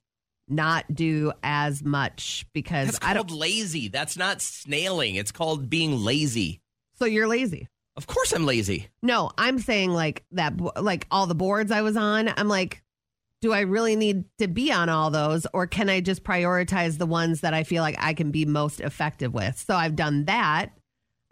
not 0.48 0.86
do 0.94 1.32
as 1.42 1.84
much 1.84 2.46
because 2.54 2.86
That's 2.92 2.98
I 3.04 3.12
called 3.12 3.28
don't 3.28 3.38
lazy. 3.38 3.88
That's 3.88 4.16
not 4.16 4.40
snailing. 4.40 5.16
It's 5.16 5.32
called 5.32 5.68
being 5.68 5.98
lazy. 6.02 6.62
so 6.98 7.04
you're 7.04 7.28
lazy. 7.28 7.68
Of 7.96 8.06
course 8.06 8.32
I'm 8.32 8.46
lazy. 8.46 8.88
No, 9.02 9.30
I'm 9.36 9.58
saying 9.58 9.90
like 9.90 10.24
that 10.32 10.54
like 10.82 11.06
all 11.10 11.26
the 11.26 11.34
boards 11.34 11.70
I 11.70 11.82
was 11.82 11.96
on 11.98 12.32
I'm 12.36 12.48
like 12.48 12.82
do 13.40 13.52
I 13.52 13.60
really 13.60 13.94
need 13.96 14.24
to 14.38 14.48
be 14.48 14.72
on 14.72 14.88
all 14.88 15.10
those 15.10 15.46
or 15.54 15.66
can 15.66 15.88
I 15.88 16.00
just 16.00 16.24
prioritize 16.24 16.98
the 16.98 17.06
ones 17.06 17.42
that 17.42 17.54
I 17.54 17.62
feel 17.64 17.82
like 17.82 17.96
I 17.98 18.14
can 18.14 18.30
be 18.30 18.44
most 18.44 18.80
effective 18.80 19.32
with? 19.32 19.58
So 19.66 19.74
I've 19.74 19.96
done 19.96 20.24
that. 20.24 20.70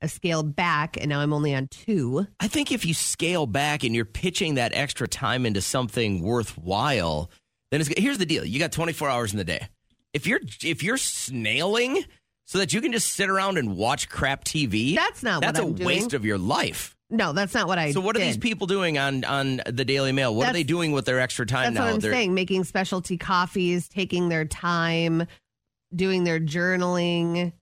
I 0.02 0.06
scaled 0.06 0.54
back 0.54 0.96
and 1.00 1.08
now 1.08 1.20
I'm 1.20 1.32
only 1.32 1.54
on 1.54 1.68
two. 1.68 2.26
I 2.38 2.48
think 2.48 2.70
if 2.70 2.84
you 2.84 2.94
scale 2.94 3.46
back 3.46 3.82
and 3.82 3.94
you're 3.94 4.04
pitching 4.04 4.54
that 4.54 4.72
extra 4.74 5.08
time 5.08 5.46
into 5.46 5.60
something 5.60 6.22
worthwhile, 6.22 7.30
then 7.70 7.80
it's 7.80 7.90
here's 7.98 8.18
the 8.18 8.26
deal. 8.26 8.44
You 8.44 8.58
got 8.58 8.72
24 8.72 9.08
hours 9.08 9.32
in 9.32 9.38
the 9.38 9.44
day. 9.44 9.66
If 10.12 10.26
you're 10.26 10.40
if 10.62 10.82
you're 10.82 10.96
snailing 10.98 12.04
so 12.44 12.58
that 12.58 12.72
you 12.72 12.80
can 12.80 12.92
just 12.92 13.12
sit 13.14 13.28
around 13.28 13.58
and 13.58 13.76
watch 13.76 14.08
crap 14.08 14.44
TV, 14.44 14.94
That's 14.94 15.22
not 15.22 15.36
what 15.36 15.40
that's 15.54 15.58
a 15.58 15.62
doing. 15.72 15.84
waste 15.84 16.14
of 16.14 16.24
your 16.24 16.38
life. 16.38 16.95
No, 17.08 17.32
that's 17.32 17.54
not 17.54 17.68
what 17.68 17.78
I 17.78 17.92
So 17.92 18.00
what 18.00 18.16
are 18.16 18.20
these 18.20 18.36
people 18.36 18.66
doing 18.66 18.98
on 18.98 19.24
on 19.24 19.60
the 19.66 19.84
Daily 19.84 20.10
Mail? 20.12 20.34
What 20.34 20.48
are 20.48 20.52
they 20.52 20.64
doing 20.64 20.90
with 20.92 21.04
their 21.04 21.20
extra 21.20 21.46
time 21.46 21.72
That's 21.72 21.74
now? 21.76 21.84
what 21.86 21.94
I'm 21.94 22.00
They're- 22.00 22.12
saying. 22.12 22.34
Making 22.34 22.64
specialty 22.64 23.16
coffees, 23.16 23.88
taking 23.88 24.28
their 24.28 24.44
time, 24.44 25.26
doing 25.94 26.24
their 26.24 26.40
journaling, 26.40 27.52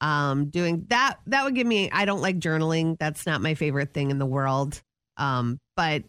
um, 0.00 0.46
doing 0.46 0.86
that. 0.88 1.18
That 1.26 1.44
would 1.44 1.54
give 1.54 1.66
me. 1.66 1.90
I 1.90 2.06
don't 2.06 2.22
like 2.22 2.38
journaling. 2.38 2.96
That's 2.98 3.26
not 3.26 3.42
my 3.42 3.54
favorite 3.54 3.92
thing 3.92 4.10
in 4.10 4.18
the 4.18 4.26
world. 4.26 4.80
Um, 5.18 5.58
but 5.76 6.04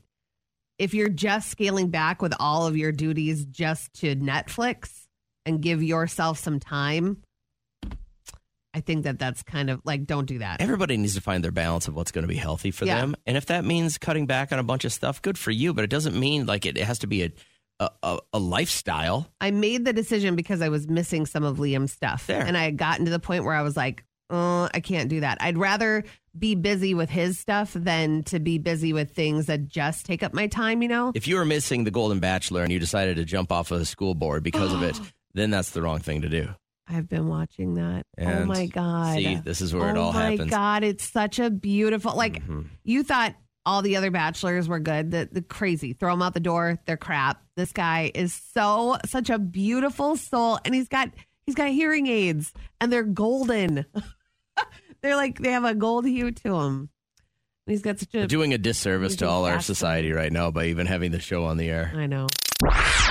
if 0.77 0.93
you're 0.93 1.09
just 1.09 1.49
scaling 1.49 1.89
back 1.89 2.21
with 2.21 2.33
all 2.39 2.65
of 2.65 2.77
your 2.77 2.93
duties 2.93 3.43
just 3.45 3.91
to 3.95 4.15
Netflix 4.15 5.07
and 5.45 5.61
give 5.61 5.83
yourself 5.83 6.39
some 6.39 6.59
time, 6.61 7.17
I 8.79 8.81
think 8.81 9.03
that 9.03 9.19
that's 9.19 9.43
kind 9.43 9.69
of 9.69 9.81
like 9.83 10.05
don't 10.05 10.25
do 10.25 10.39
that. 10.39 10.61
Everybody 10.61 10.95
needs 10.95 11.15
to 11.15 11.21
find 11.21 11.43
their 11.43 11.51
balance 11.51 11.89
of 11.89 11.95
what's 11.97 12.13
going 12.13 12.23
to 12.23 12.29
be 12.29 12.37
healthy 12.37 12.71
for 12.71 12.85
Yeah. 12.85 13.01
them. 13.01 13.17
And 13.27 13.35
if 13.35 13.47
that 13.47 13.65
means 13.65 13.97
cutting 13.97 14.25
back 14.25 14.53
on 14.53 14.57
a 14.57 14.63
bunch 14.63 14.85
of 14.85 14.93
stuff, 14.93 15.21
good 15.21 15.37
for 15.37 15.51
you. 15.51 15.73
But 15.73 15.83
it 15.83 15.89
doesn't 15.89 16.17
mean 16.17 16.45
like 16.45 16.65
it, 16.65 16.77
it 16.77 16.85
has 16.85 16.99
to 16.99 17.07
be 17.07 17.23
a, 17.23 17.89
a, 18.01 18.19
a, 18.31 18.39
lifestyle. 18.39 19.27
I 19.41 19.51
made 19.51 19.83
the 19.83 19.91
decision 19.91 20.37
because 20.37 20.61
I 20.61 20.69
was 20.69 20.87
missing 20.87 21.25
some 21.25 21.43
of 21.43 21.57
Liam's 21.57 21.91
stuff. 21.91 22.25
There. 22.27 22.41
And 22.41 22.57
I 22.57 22.63
had 22.63 22.77
gotten 22.77 23.03
to 23.03 23.11
the 23.11 23.19
point 23.19 23.43
where 23.43 23.53
I 23.53 23.63
was 23.63 23.75
like, 23.75 24.05
oh, 24.29 24.69
I 24.73 24.79
can't 24.79 25.09
do 25.09 25.19
that. 25.19 25.39
I'd 25.41 25.57
rather 25.57 26.05
be 26.37 26.55
busy 26.55 26.93
with 26.93 27.09
his 27.09 27.37
stuff 27.37 27.73
than 27.73 28.23
to 28.23 28.39
be 28.39 28.59
busy 28.59 28.93
with 28.93 29.11
things 29.11 29.47
that 29.47 29.67
just 29.67 30.05
take 30.05 30.23
up 30.23 30.33
my 30.33 30.47
time, 30.47 30.81
you 30.81 30.87
know? 30.87 31.11
If 31.13 31.27
you 31.27 31.35
were 31.35 31.43
missing 31.43 31.83
the 31.83 31.91
Golden 31.91 32.21
Bachelor 32.21 32.63
and 32.63 32.71
you 32.71 32.79
decided 32.79 33.17
to 33.17 33.25
jump 33.25 33.51
off 33.51 33.71
of 33.71 33.79
the 33.79 33.85
school 33.85 34.15
board 34.15 34.41
because 34.41 34.71
of 34.71 34.83
it, 34.83 34.97
then 35.33 35.49
that's 35.49 35.71
the 35.71 35.81
wrong 35.81 35.99
thing 35.99 36.21
to 36.21 36.29
do. 36.29 36.47
I've 36.89 37.08
been 37.08 37.28
watching 37.28 37.75
that. 37.75 38.06
oh 38.19 38.45
my 38.45 38.65
god! 38.65 39.15
see, 39.17 39.36
this 39.36 39.62
is 39.62 39.73
where 39.75 39.89
it 39.91 39.97
all 39.97 40.12
happens. 40.12 40.39
oh 40.41 40.43
my 40.45 40.49
god! 40.49 40.84
It's 40.84 41.04
such 41.10 41.38
a 41.39 41.49
beautiful. 41.49 42.15
Like 42.15 42.43
Mhm. 42.45 42.65
you 42.84 43.04
thought 43.04 43.36
all 43.65 43.82
the 43.84 43.95
other 43.97 44.10
bachelors 44.10 44.67
were 44.67 44.80
good. 44.80 45.12
The, 45.12 45.30
the 45.32 45.41
crazy, 45.43 45.93
throw 45.93 46.13
them 46.13 46.21
out 46.23 46.34
the 46.34 46.39
door. 46.39 46.80
They're 46.88 46.97
crap. 46.97 47.41
This 47.56 47.71
guy 47.71 48.12
is 48.15 48.34
so 48.34 48.97
such 49.06 49.30
a 49.30 49.38
beautiful 49.38 50.15
soul, 50.17 50.58
and 50.65 50.73
he's 50.73 50.88
got 50.88 51.10
he's 51.45 51.56
got 51.56 51.69
hearing 51.69 52.08
aids, 52.08 52.52
and 52.82 52.91
they're 52.91 53.04
golden. 53.04 53.86
they're 55.02 55.15
like 55.15 55.39
they 55.39 55.52
have 55.52 55.65
a 55.65 55.75
gold 55.75 56.06
hue 56.08 56.32
to 56.32 56.49
them. 56.54 56.89
And 57.69 57.75
he's 57.75 57.84
got 57.84 57.99
such 57.99 58.15
a. 58.15 58.21
We're 58.21 58.25
doing 58.25 58.55
a 58.55 58.58
disservice 58.58 59.17
to 59.17 59.29
all 59.29 59.45
our 59.45 59.62
society 59.62 60.12
right 60.12 60.34
now 60.34 60.49
by 60.49 60.69
even 60.69 60.88
having 60.88 61.12
the 61.12 61.19
show 61.19 61.45
on 61.45 61.58
the 61.58 61.69
air. 61.69 61.93
I 61.95 62.08
know. 62.08 62.25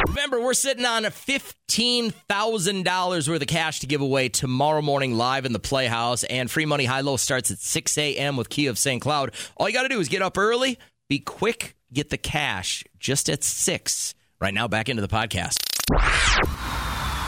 Remember, 0.09 0.41
we're 0.41 0.53
sitting 0.53 0.85
on 0.85 1.05
$15,000 1.05 3.29
worth 3.29 3.41
of 3.41 3.47
cash 3.47 3.79
to 3.79 3.87
give 3.87 4.01
away 4.01 4.29
tomorrow 4.29 4.83
morning 4.83 5.15
live 5.15 5.47
in 5.47 5.53
the 5.53 5.61
Playhouse. 5.61 6.25
And 6.25 6.51
free 6.51 6.67
money 6.67 6.87
high 6.87 7.03
low 7.03 7.17
starts 7.17 7.53
at 7.53 7.61
6 7.61 7.99
a.m. 7.99 8.37
with 8.37 8.49
Key 8.49 8.67
of 8.67 8.79
St. 8.79 9.01
Cloud. 9.01 9.31
All 9.57 9.69
you 9.69 9.75
got 9.75 9.85
to 9.85 9.89
do 9.89 10.01
is 10.01 10.09
get 10.09 10.23
up 10.23 10.37
early, 10.37 10.77
be 11.09 11.21
quick, 11.21 11.77
get 11.93 12.11
the 12.11 12.19
cash 12.19 12.83
just 12.99 13.31
at 13.31 13.45
6. 13.45 14.17
Right 14.41 14.55
now, 14.55 14.67
back 14.67 14.89
into 14.89 15.03
the 15.03 15.07
podcast. 15.07 15.59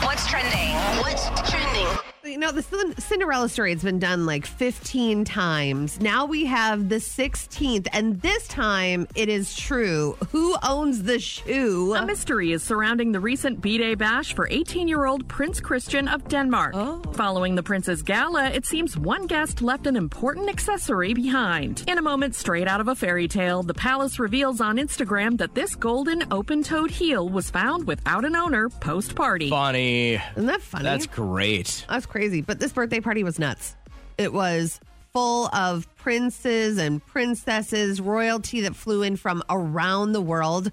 What's 0.03 0.27
trending? 0.27 0.75
What's 0.99 1.29
trending? 1.49 2.10
You 2.23 2.37
know, 2.37 2.51
the 2.51 2.61
Cinderella 2.99 3.49
story 3.49 3.71
has 3.73 3.81
been 3.83 3.97
done 3.97 4.27
like 4.27 4.45
15 4.45 5.25
times. 5.25 5.99
Now 5.99 6.27
we 6.27 6.45
have 6.45 6.87
the 6.87 6.97
16th, 6.97 7.87
and 7.93 8.21
this 8.21 8.47
time 8.47 9.07
it 9.15 9.27
is 9.27 9.55
true. 9.55 10.15
Who 10.29 10.55
owns 10.61 11.01
the 11.01 11.17
shoe? 11.17 11.95
A 11.95 12.05
mystery 12.05 12.51
is 12.51 12.61
surrounding 12.61 13.11
the 13.11 13.19
recent 13.19 13.59
B-Day 13.59 13.95
bash 13.95 14.35
for 14.35 14.47
18-year-old 14.47 15.27
Prince 15.27 15.59
Christian 15.59 16.07
of 16.07 16.27
Denmark. 16.27 16.75
Oh. 16.75 17.01
Following 17.13 17.55
the 17.55 17.63
prince's 17.63 18.03
gala, 18.03 18.49
it 18.49 18.67
seems 18.67 18.95
one 18.95 19.25
guest 19.25 19.63
left 19.63 19.87
an 19.87 19.95
important 19.95 20.47
accessory 20.47 21.15
behind. 21.15 21.83
In 21.87 21.97
a 21.97 22.03
moment 22.03 22.35
straight 22.35 22.67
out 22.67 22.79
of 22.79 22.87
a 22.87 22.93
fairy 22.93 23.27
tale, 23.27 23.63
the 23.63 23.73
palace 23.73 24.19
reveals 24.19 24.61
on 24.61 24.77
Instagram 24.77 25.39
that 25.39 25.55
this 25.55 25.75
golden 25.75 26.23
open-toed 26.31 26.91
heel 26.91 27.27
was 27.27 27.49
found 27.49 27.87
without 27.87 28.25
an 28.25 28.35
owner 28.35 28.69
post-party. 28.69 29.49
Funny. 29.49 30.21
Isn't 30.35 30.45
that 30.45 30.61
funny? 30.61 30.83
That's 30.83 31.07
great. 31.07 31.83
That's 31.89 32.05
crazy. 32.11 32.41
But 32.41 32.59
this 32.59 32.71
birthday 32.71 32.99
party 32.99 33.23
was 33.23 33.39
nuts. 33.39 33.75
It 34.17 34.33
was 34.33 34.79
full 35.13 35.47
of 35.47 35.87
princes 35.95 36.77
and 36.77 37.03
princesses, 37.05 37.99
royalty 37.99 38.61
that 38.61 38.75
flew 38.75 39.01
in 39.01 39.15
from 39.15 39.43
around 39.49 40.11
the 40.11 40.21
world. 40.21 40.71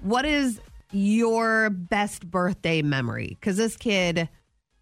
What 0.00 0.24
is 0.24 0.60
your 0.92 1.70
best 1.70 2.28
birthday 2.30 2.82
memory? 2.82 3.36
Because 3.38 3.56
this 3.56 3.76
kid, 3.76 4.28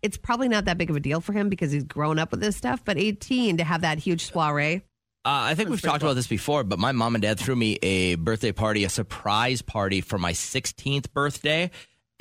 it's 0.02 0.16
probably 0.16 0.48
not 0.48 0.66
that 0.66 0.78
big 0.78 0.90
of 0.90 0.96
a 0.96 1.00
deal 1.00 1.20
for 1.20 1.32
him 1.32 1.48
because 1.48 1.72
he's 1.72 1.84
grown 1.84 2.18
up 2.18 2.30
with 2.30 2.40
this 2.40 2.56
stuff, 2.56 2.84
but 2.84 2.98
18 2.98 3.56
to 3.56 3.64
have 3.64 3.80
that 3.80 3.98
huge 3.98 4.30
soiree. 4.30 4.82
Uh, 5.26 5.48
I 5.48 5.54
think 5.54 5.70
we've 5.70 5.80
talked 5.80 6.02
about 6.02 6.16
this 6.16 6.26
before, 6.26 6.64
but 6.64 6.78
my 6.78 6.92
mom 6.92 7.14
and 7.14 7.22
dad 7.22 7.40
threw 7.40 7.56
me 7.56 7.78
a 7.82 8.16
birthday 8.16 8.52
party, 8.52 8.84
a 8.84 8.90
surprise 8.90 9.62
party 9.62 10.02
for 10.02 10.18
my 10.18 10.32
16th 10.32 11.12
birthday. 11.14 11.70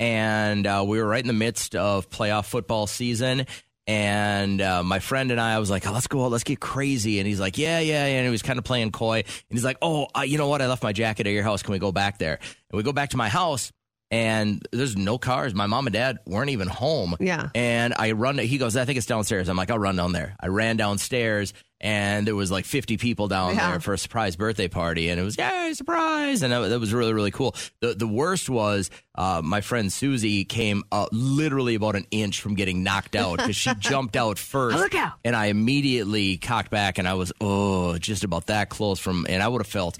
And 0.00 0.66
uh, 0.66 0.84
we 0.86 0.98
were 0.98 1.06
right 1.06 1.22
in 1.22 1.26
the 1.28 1.34
midst 1.34 1.76
of 1.76 2.08
playoff 2.08 2.46
football 2.46 2.86
season. 2.86 3.46
And 3.86 4.60
uh, 4.62 4.82
my 4.82 4.98
friend 4.98 5.30
and 5.30 5.40
I, 5.40 5.54
I 5.54 5.58
was 5.58 5.70
like, 5.70 5.86
oh, 5.86 5.92
let's 5.92 6.06
go 6.06 6.24
out, 6.24 6.30
let's 6.30 6.44
get 6.44 6.58
crazy. 6.58 7.18
And 7.18 7.28
he's 7.28 7.40
like, 7.40 7.58
yeah, 7.58 7.80
yeah, 7.80 8.06
yeah. 8.06 8.16
And 8.16 8.24
he 8.24 8.30
was 8.30 8.42
kind 8.42 8.58
of 8.58 8.64
playing 8.64 8.92
coy. 8.92 9.18
And 9.18 9.26
he's 9.50 9.64
like, 9.64 9.76
oh, 9.82 10.06
uh, 10.16 10.22
you 10.22 10.38
know 10.38 10.48
what? 10.48 10.62
I 10.62 10.68
left 10.68 10.82
my 10.82 10.92
jacket 10.92 11.26
at 11.26 11.32
your 11.32 11.42
house. 11.42 11.62
Can 11.62 11.72
we 11.72 11.78
go 11.78 11.92
back 11.92 12.18
there? 12.18 12.38
And 12.70 12.76
we 12.76 12.82
go 12.82 12.92
back 12.92 13.10
to 13.10 13.16
my 13.16 13.28
house. 13.28 13.72
And 14.10 14.66
there's 14.70 14.96
no 14.96 15.18
cars. 15.18 15.54
My 15.54 15.66
mom 15.66 15.86
and 15.86 15.92
dad 15.92 16.18
weren't 16.24 16.50
even 16.50 16.68
home. 16.68 17.16
Yeah. 17.18 17.48
And 17.54 17.94
I 17.98 18.12
run. 18.12 18.38
He 18.38 18.58
goes, 18.58 18.76
I 18.76 18.84
think 18.84 18.96
it's 18.96 19.06
downstairs. 19.06 19.48
I'm 19.48 19.56
like, 19.56 19.70
I'll 19.70 19.78
run 19.78 19.96
down 19.96 20.12
there. 20.12 20.36
I 20.38 20.48
ran 20.48 20.76
downstairs, 20.76 21.52
and 21.84 22.26
there 22.26 22.34
was 22.34 22.50
like 22.50 22.64
50 22.64 22.96
people 22.96 23.28
down 23.28 23.54
Yeah. 23.54 23.70
there 23.72 23.80
for 23.80 23.92
a 23.92 23.98
surprise 23.98 24.34
birthday 24.34 24.66
party, 24.68 25.10
and 25.10 25.20
it 25.20 25.22
was 25.22 25.36
yay 25.38 25.72
surprise, 25.74 26.42
and 26.42 26.52
that, 26.52 26.68
that 26.70 26.80
was 26.80 26.92
really 26.92 27.12
really 27.12 27.30
cool. 27.30 27.54
The 27.80 27.94
the 27.94 28.08
worst 28.08 28.48
was 28.50 28.90
uh, 29.14 29.42
my 29.44 29.60
friend 29.60 29.92
Susie 29.92 30.44
came 30.44 30.82
uh, 30.90 31.06
literally 31.12 31.76
about 31.76 31.94
an 31.94 32.06
inch 32.10 32.40
from 32.40 32.54
getting 32.54 32.82
knocked 32.82 33.14
out 33.14 33.36
because 33.36 33.54
she 33.54 33.72
jumped 33.78 34.16
out 34.16 34.38
first. 34.38 34.76
Look 34.78 34.94
out. 34.96 35.12
And 35.24 35.36
I 35.36 35.46
immediately 35.46 36.38
cocked 36.38 36.70
back, 36.70 36.98
and 36.98 37.06
I 37.06 37.14
was 37.14 37.32
oh 37.40 37.98
just 37.98 38.24
about 38.24 38.46
that 38.46 38.70
close 38.70 38.98
from, 38.98 39.26
and 39.28 39.42
I 39.42 39.46
would 39.48 39.60
have 39.60 39.68
felt. 39.68 39.98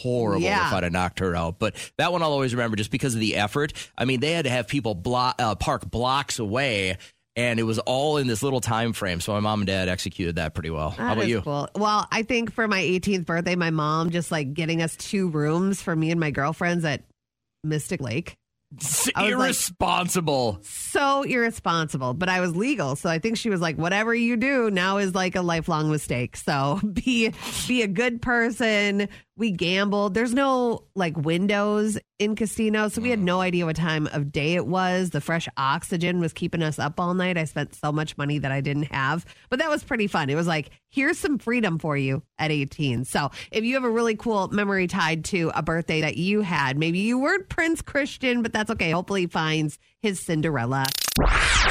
Horrible 0.00 0.42
Yeah. 0.42 0.68
if 0.68 0.72
I'd 0.74 0.84
have 0.84 0.92
knocked 0.92 1.18
her 1.18 1.34
out, 1.34 1.58
but 1.58 1.74
that 1.96 2.12
one 2.12 2.22
I'll 2.22 2.30
always 2.30 2.54
remember 2.54 2.76
just 2.76 2.92
because 2.92 3.14
of 3.14 3.20
the 3.20 3.34
effort. 3.34 3.72
I 3.96 4.04
mean, 4.04 4.20
they 4.20 4.30
had 4.30 4.44
to 4.44 4.50
have 4.50 4.68
people 4.68 4.94
blo- 4.94 5.32
uh, 5.36 5.56
park 5.56 5.90
blocks 5.90 6.38
away, 6.38 6.98
and 7.38 7.60
it 7.60 7.62
was 7.62 7.78
all 7.78 8.16
in 8.16 8.26
this 8.26 8.42
little 8.42 8.60
time 8.60 8.92
frame. 8.92 9.20
So 9.20 9.32
my 9.32 9.38
mom 9.40 9.60
and 9.60 9.66
dad 9.68 9.88
executed 9.88 10.36
that 10.36 10.54
pretty 10.54 10.70
well. 10.70 10.90
How 10.90 11.12
about 11.12 11.28
you? 11.28 11.40
Cool. 11.40 11.68
Well, 11.76 12.06
I 12.10 12.22
think 12.24 12.52
for 12.52 12.66
my 12.66 12.80
18th 12.82 13.24
birthday, 13.26 13.54
my 13.54 13.70
mom 13.70 14.10
just 14.10 14.32
like 14.32 14.52
getting 14.54 14.82
us 14.82 14.96
two 14.96 15.28
rooms 15.30 15.80
for 15.80 15.94
me 15.94 16.10
and 16.10 16.18
my 16.18 16.32
girlfriends 16.32 16.84
at 16.84 17.04
Mystic 17.62 18.00
Lake. 18.00 18.34
It's 18.74 19.08
I 19.14 19.22
was 19.26 19.32
like- 19.34 19.44
irresponsible. 19.46 20.58
so 20.62 21.22
irresponsible, 21.22 22.12
but 22.12 22.28
I 22.28 22.40
was 22.40 22.54
legal. 22.54 22.96
So 22.96 23.08
I 23.08 23.18
think 23.18 23.38
she 23.38 23.48
was 23.50 23.60
like, 23.60 23.76
whatever 23.76 24.14
you 24.14 24.36
do 24.36 24.70
now 24.70 24.98
is 24.98 25.14
like 25.14 25.36
a 25.36 25.40
lifelong 25.40 25.90
mistake. 25.90 26.36
So 26.36 26.80
be 26.92 27.32
be 27.66 27.82
a 27.82 27.86
good 27.88 28.20
person. 28.20 29.08
We 29.38 29.52
gambled. 29.52 30.14
There's 30.14 30.34
no 30.34 30.82
like 30.96 31.16
windows 31.16 31.96
in 32.18 32.34
Castino. 32.34 32.90
So 32.90 33.00
we 33.00 33.10
had 33.10 33.20
no 33.20 33.40
idea 33.40 33.66
what 33.66 33.76
time 33.76 34.08
of 34.08 34.32
day 34.32 34.54
it 34.54 34.66
was. 34.66 35.10
The 35.10 35.20
fresh 35.20 35.48
oxygen 35.56 36.18
was 36.18 36.32
keeping 36.32 36.60
us 36.60 36.80
up 36.80 36.98
all 36.98 37.14
night. 37.14 37.38
I 37.38 37.44
spent 37.44 37.76
so 37.76 37.92
much 37.92 38.18
money 38.18 38.40
that 38.40 38.50
I 38.50 38.60
didn't 38.60 38.92
have. 38.92 39.24
But 39.48 39.60
that 39.60 39.70
was 39.70 39.84
pretty 39.84 40.08
fun. 40.08 40.28
It 40.28 40.34
was 40.34 40.48
like, 40.48 40.70
here's 40.88 41.18
some 41.18 41.38
freedom 41.38 41.78
for 41.78 41.96
you 41.96 42.24
at 42.36 42.50
18. 42.50 43.04
So 43.04 43.30
if 43.52 43.62
you 43.62 43.74
have 43.74 43.84
a 43.84 43.90
really 43.90 44.16
cool 44.16 44.48
memory 44.48 44.88
tied 44.88 45.24
to 45.26 45.52
a 45.54 45.62
birthday 45.62 46.00
that 46.00 46.16
you 46.16 46.40
had, 46.40 46.76
maybe 46.76 46.98
you 46.98 47.20
weren't 47.20 47.48
Prince 47.48 47.80
Christian, 47.80 48.42
but 48.42 48.52
that's 48.52 48.72
okay. 48.72 48.90
Hopefully 48.90 49.20
he 49.22 49.26
finds 49.28 49.78
his 50.02 50.18
Cinderella. 50.18 50.86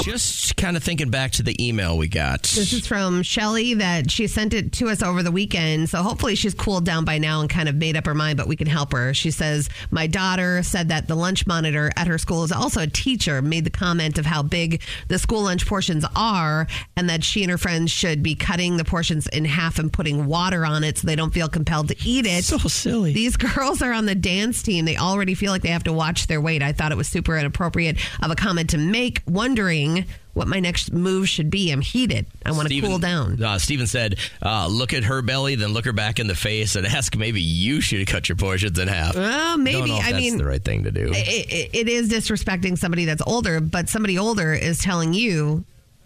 Just 0.01 0.55
kind 0.57 0.77
of 0.77 0.83
thinking 0.83 1.09
back 1.09 1.31
to 1.31 1.43
the 1.43 1.55
email 1.65 1.97
we 1.97 2.07
got. 2.07 2.43
This 2.43 2.73
is 2.73 2.87
from 2.87 3.23
Shelly 3.23 3.75
that 3.75 4.11
she 4.11 4.27
sent 4.27 4.53
it 4.53 4.71
to 4.73 4.89
us 4.89 5.01
over 5.01 5.23
the 5.23 5.31
weekend. 5.31 5.89
So 5.89 6.01
hopefully 6.01 6.35
she's 6.35 6.53
cooled 6.53 6.85
down 6.85 7.05
by 7.05 7.17
now 7.17 7.41
and 7.41 7.49
kind 7.49 7.69
of 7.69 7.75
made 7.75 7.97
up 7.97 8.05
her 8.05 8.13
mind, 8.13 8.37
but 8.37 8.47
we 8.47 8.55
can 8.55 8.67
help 8.67 8.91
her. 8.93 9.13
She 9.13 9.31
says, 9.31 9.69
My 9.91 10.07
daughter 10.07 10.63
said 10.63 10.89
that 10.89 11.07
the 11.07 11.15
lunch 11.15 11.47
monitor 11.47 11.91
at 11.95 12.07
her 12.07 12.17
school 12.17 12.43
is 12.43 12.51
also 12.51 12.81
a 12.81 12.87
teacher, 12.87 13.41
made 13.41 13.63
the 13.63 13.69
comment 13.69 14.17
of 14.17 14.25
how 14.25 14.43
big 14.43 14.81
the 15.07 15.19
school 15.19 15.43
lunch 15.43 15.65
portions 15.65 16.05
are, 16.15 16.67
and 16.95 17.09
that 17.09 17.23
she 17.23 17.43
and 17.43 17.51
her 17.51 17.57
friends 17.57 17.91
should 17.91 18.23
be 18.23 18.35
cutting 18.35 18.77
the 18.77 18.85
portions 18.85 19.27
in 19.27 19.45
half 19.45 19.79
and 19.79 19.91
putting 19.91 20.25
water 20.25 20.65
on 20.65 20.83
it 20.83 20.97
so 20.97 21.07
they 21.07 21.15
don't 21.15 21.33
feel 21.33 21.47
compelled 21.47 21.87
to 21.89 21.95
eat 22.05 22.25
it. 22.25 22.43
So 22.43 22.57
silly. 22.57 23.13
These 23.13 23.37
girls 23.55 23.81
are 23.81 23.91
on 23.91 24.05
the 24.05 24.15
dance 24.15 24.61
team. 24.61 24.85
They 24.85 24.97
already 24.97 25.33
feel 25.33 25.51
like 25.51 25.61
they 25.61 25.69
have 25.69 25.83
to 25.85 25.93
watch 25.93 26.27
their 26.27 26.41
weight. 26.41 26.61
I 26.61 26.73
thought 26.73 26.91
it 26.91 26.97
was 26.97 27.07
super 27.07 27.37
inappropriate 27.37 27.97
of 28.21 28.31
a 28.31 28.35
comment 28.35 28.69
to 28.71 28.77
make, 28.77 29.21
wondering 29.37 30.05
what 30.33 30.47
my 30.47 30.59
next 30.59 30.91
move 30.91 31.29
should 31.29 31.49
be. 31.49 31.71
I'm 31.71 31.81
heated. 31.81 32.25
I 32.45 32.51
want 32.51 32.63
to 32.63 32.73
Steven- 32.73 32.89
cool 32.89 32.99
down. 32.99 33.41
Uh, 33.41 33.57
Steven 33.59 33.87
said, 33.87 34.17
uh, 34.41 34.67
look 34.67 34.93
at 34.93 35.03
her 35.05 35.21
belly, 35.21 35.55
then 35.55 35.69
look 35.73 35.85
her 35.85 35.93
back 35.93 36.19
in 36.19 36.27
the 36.27 36.35
face 36.35 36.75
and 36.75 36.85
ask 36.99 37.15
maybe 37.15 37.41
you 37.41 37.79
should 37.81 38.05
cut 38.07 38.27
your 38.29 38.35
portions 38.35 38.77
in 38.79 38.87
half. 38.87 39.15
Well, 39.15 39.57
maybe. 39.57 39.77
Don't 39.77 39.87
know 39.89 39.97
if 39.97 40.05
I 40.05 40.11
that's 40.11 40.23
mean, 40.23 40.37
the 40.37 40.45
right 40.45 40.63
thing 40.63 40.83
to 40.83 40.91
do. 40.91 41.11
it, 41.13 41.27
it- 41.51 41.69
it 41.73 41.87
is 41.87 42.09
disrespecting 42.09 42.77
somebody 42.77 43.05
that's 43.05 43.21
older, 43.25 43.59
but 43.61 43.87
somebody 43.89 44.17
older 44.17 44.53
is 44.53 44.79
telling 44.79 45.13
you, 45.13 45.63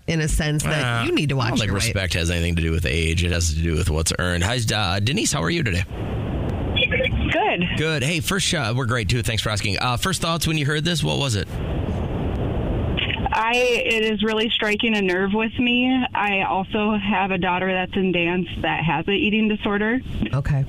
in 0.08 0.20
a 0.22 0.28
sense, 0.28 0.64
that 0.64 1.02
Uh, 1.02 1.06
you 1.06 1.14
need 1.16 1.30
to 1.30 1.36
I 1.36 1.38
watch 1.38 1.50
don't 1.50 1.58
think 1.60 1.68
your 1.68 1.76
weight. 1.76 1.84
respect 1.86 2.14
has 2.16 2.30
anything 2.32 2.56
to 2.58 2.62
do 2.62 2.72
with 2.72 2.86
age. 2.86 3.24
It 3.24 3.32
has 3.32 3.54
to 3.54 3.60
do 3.62 3.76
with 3.76 3.90
what's 3.90 4.12
earned. 4.20 4.44
Hi, 4.44 4.60
uh, 4.76 5.00
Denise. 5.00 5.32
How 5.32 5.42
are 5.44 5.50
you 5.50 5.64
today? 5.64 5.84
Good. 7.32 7.62
Good. 7.78 8.04
Hey, 8.04 8.20
first 8.20 8.46
shot. 8.46 8.76
We're 8.76 8.86
great 8.86 9.08
too. 9.10 9.22
Thanks 9.24 9.42
for 9.44 9.50
asking. 9.50 9.78
Uh, 9.80 9.98
first 9.98 10.22
thoughts 10.22 10.48
when 10.48 10.58
you 10.58 10.66
heard 10.66 10.84
this? 10.84 11.04
What 11.04 11.20
was 11.20 11.36
it? 11.36 11.48
I 13.52 13.56
it 13.86 14.04
is 14.14 14.24
really 14.24 14.50
striking 14.50 14.96
a 14.96 15.02
nerve 15.02 15.32
with 15.34 15.58
me. 15.60 15.92
I 16.14 16.44
also 16.44 16.96
have 16.98 17.32
a 17.32 17.38
daughter 17.38 17.72
that's 17.72 17.96
in 17.96 18.12
dance 18.12 18.48
that 18.62 18.84
has 18.84 19.06
an 19.08 19.14
eating 19.14 19.48
disorder, 19.50 20.00
Okay. 20.34 20.64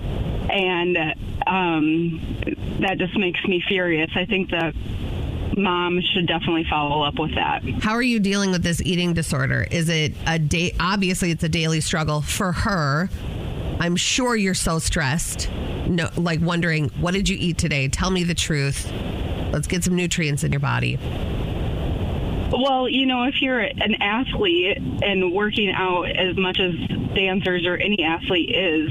and 0.51 0.97
um, 1.47 2.21
that 2.81 2.99
just 2.99 3.16
makes 3.16 3.42
me 3.45 3.62
furious. 3.66 4.11
I 4.16 4.25
think 4.25 4.51
that 4.51 4.75
mom 5.57 6.01
should 6.14 6.27
definitely 6.27 6.64
follow 6.68 7.03
up 7.05 7.18
with 7.18 7.35
that. 7.37 7.62
How 7.83 7.92
are 7.92 8.03
you 8.03 8.18
dealing 8.18 8.51
with 8.51 8.62
this 8.62 8.81
eating 8.83 9.12
disorder? 9.14 9.66
Is 9.71 9.88
it 9.88 10.14
a 10.27 10.38
day? 10.38 10.75
Obviously, 10.81 11.31
it's 11.31 11.45
a 11.45 11.49
daily 11.49 11.81
struggle 11.81 12.21
for 12.21 12.53
her. 12.53 13.09
I'm 13.79 13.97
sure 13.97 14.35
you're 14.35 14.55
so 14.55 14.79
stressed. 14.79 15.51
No, 15.87 16.09
like 16.16 16.40
wondering, 16.40 16.88
what 17.01 17.14
did 17.14 17.29
you 17.29 17.37
eat 17.38 17.59
today? 17.59 17.88
Tell 17.88 18.11
me 18.11 18.25
the 18.25 18.35
truth. 18.35 18.90
Let's 19.53 19.66
get 19.66 19.85
some 19.85 19.95
nutrients 19.95 20.42
in 20.45 20.53
your 20.53 20.61
body. 20.61 20.99
Well, 22.53 22.87
you 22.88 23.07
know, 23.07 23.25
if 23.25 23.41
you're 23.41 23.61
an 23.61 23.95
athlete 24.01 24.77
and 24.77 25.33
working 25.33 25.73
out 25.75 26.11
as 26.11 26.37
much 26.37 26.61
as 26.61 26.75
dancers 27.15 27.65
or 27.65 27.77
any 27.77 28.05
athlete 28.05 28.51
is, 28.55 28.91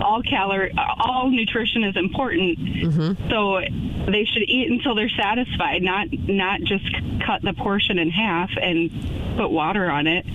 all 0.00 0.22
calorie, 0.22 0.72
all 0.76 1.30
nutrition 1.30 1.84
is 1.84 1.96
important. 1.96 2.58
Mm-hmm. 2.58 3.28
So 3.30 3.60
they 4.10 4.24
should 4.24 4.42
eat 4.48 4.70
until 4.70 4.94
they're 4.94 5.08
satisfied, 5.10 5.82
not 5.82 6.08
not 6.12 6.60
just 6.60 6.84
cut 7.24 7.42
the 7.42 7.52
portion 7.54 7.98
in 7.98 8.10
half 8.10 8.50
and 8.60 8.90
put 9.36 9.50
water 9.50 9.90
on 9.90 10.06
it. 10.06 10.26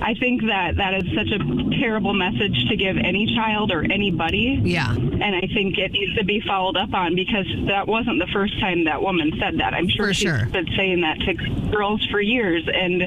I 0.00 0.14
think 0.14 0.42
that 0.46 0.76
that 0.76 0.94
is 0.94 1.04
such 1.14 1.28
a 1.32 1.38
terrible 1.80 2.14
message 2.14 2.66
to 2.68 2.76
give 2.76 2.96
any 2.96 3.34
child 3.34 3.72
or 3.72 3.82
anybody. 3.82 4.60
Yeah. 4.62 4.92
And 4.94 5.24
I 5.24 5.40
think 5.52 5.76
it 5.76 5.90
needs 5.92 6.14
to 6.16 6.24
be 6.24 6.40
followed 6.40 6.76
up 6.76 6.94
on 6.94 7.16
because 7.16 7.46
that 7.66 7.88
wasn't 7.88 8.20
the 8.20 8.28
first 8.32 8.58
time 8.60 8.84
that 8.84 9.02
woman 9.02 9.32
said 9.40 9.58
that. 9.58 9.74
I'm 9.74 9.88
sure 9.88 10.06
For 10.06 10.14
she's 10.14 10.28
sure. 10.28 10.46
been 10.46 10.68
saying 10.76 11.00
that 11.00 11.18
to 11.20 11.34
girls 11.70 12.06
for 12.12 12.20
years, 12.20 12.68
and 12.72 13.02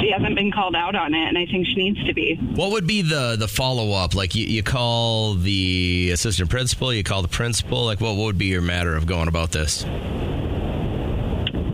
she 0.00 0.10
hasn't 0.10 0.34
been 0.34 0.50
called 0.50 0.74
out 0.74 0.96
on 0.96 1.14
it, 1.14 1.28
and 1.28 1.38
I 1.38 1.46
think 1.46 1.66
she 1.66 1.74
needs 1.76 2.04
to 2.06 2.12
be. 2.14 2.34
What 2.54 2.72
would 2.72 2.86
be 2.86 3.02
the 3.02 3.36
the 3.38 3.48
follow 3.48 3.92
up? 3.92 4.14
Like 4.14 4.34
you, 4.34 4.44
you 4.44 4.62
call 4.62 5.17
the 5.34 6.10
assistant 6.12 6.50
principal, 6.50 6.92
you 6.92 7.04
call 7.04 7.22
the 7.22 7.28
principal. 7.28 7.84
Like 7.84 8.00
what, 8.00 8.16
what 8.16 8.24
would 8.24 8.38
be 8.38 8.46
your 8.46 8.62
matter 8.62 8.96
of 8.96 9.06
going 9.06 9.28
about 9.28 9.52
this? 9.52 9.84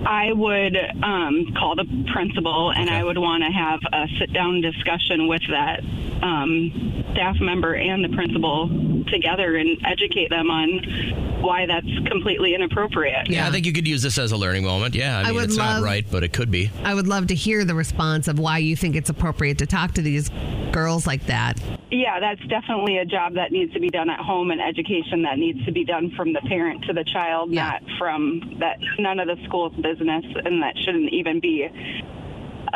I 0.06 0.32
would 0.32 0.76
um, 1.02 1.54
call 1.58 1.76
the 1.76 1.86
principal 2.12 2.72
and 2.72 2.90
I 2.90 3.02
would 3.04 3.18
want 3.18 3.42
to 3.42 3.50
have 3.50 3.80
a 3.92 4.06
sit 4.18 4.32
down 4.32 4.60
discussion 4.60 5.28
with 5.28 5.42
that 5.48 5.80
um, 6.22 7.04
staff 7.12 7.36
member 7.40 7.74
and 7.74 8.04
the 8.04 8.10
principal 8.10 8.68
together 9.08 9.56
and 9.56 9.78
educate 9.84 10.28
them 10.28 10.50
on 10.50 11.40
why 11.40 11.66
that's 11.66 11.93
completely 12.14 12.54
inappropriate. 12.54 13.28
Yeah, 13.28 13.48
I 13.48 13.50
think 13.50 13.66
you 13.66 13.72
could 13.72 13.88
use 13.88 14.02
this 14.02 14.18
as 14.18 14.30
a 14.32 14.36
learning 14.36 14.64
moment. 14.64 14.94
Yeah, 14.94 15.18
I 15.18 15.22
I 15.22 15.24
mean 15.26 15.34
would 15.34 15.44
it's 15.44 15.56
love- 15.56 15.82
not 15.82 15.86
right, 15.86 16.04
but 16.10 16.22
it 16.22 16.32
could 16.32 16.50
be. 16.50 16.70
I 16.84 16.94
would 16.94 17.08
love 17.08 17.26
to 17.28 17.34
hear 17.34 17.64
the 17.64 17.74
response 17.74 18.28
of 18.28 18.38
why 18.38 18.58
you 18.58 18.76
think 18.76 18.94
it's 18.94 19.10
appropriate 19.10 19.58
to 19.58 19.66
talk 19.66 19.94
to 19.94 20.02
these 20.02 20.30
girls 20.72 21.06
like 21.06 21.26
that. 21.26 21.60
Yeah, 21.90 22.20
that's 22.20 22.40
definitely 22.46 22.98
a 22.98 23.04
job 23.04 23.34
that 23.34 23.50
needs 23.52 23.72
to 23.74 23.80
be 23.80 23.88
done 23.90 24.10
at 24.10 24.20
home 24.20 24.50
and 24.50 24.60
education 24.60 25.22
that 25.22 25.38
needs 25.38 25.64
to 25.64 25.72
be 25.72 25.84
done 25.84 26.12
from 26.16 26.32
the 26.32 26.40
parent 26.42 26.84
to 26.84 26.92
the 26.92 27.04
child, 27.04 27.50
not 27.50 27.82
from 27.98 28.56
that 28.60 28.78
none 28.98 29.18
of 29.18 29.26
the 29.26 29.36
school's 29.46 29.74
business 29.76 30.24
and 30.44 30.62
that 30.62 30.76
shouldn't 30.84 31.12
even 31.12 31.40
be 31.40 31.68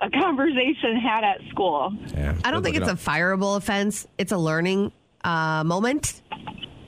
a 0.00 0.10
conversation 0.10 0.96
had 0.96 1.24
at 1.24 1.40
school. 1.50 1.92
I 2.44 2.50
don't 2.50 2.62
think 2.62 2.76
it's 2.76 2.88
a 2.88 2.94
fireable 2.94 3.56
offense. 3.56 4.06
It's 4.18 4.32
a 4.32 4.38
learning 4.38 4.92
uh, 5.24 5.64
moment, 5.64 6.22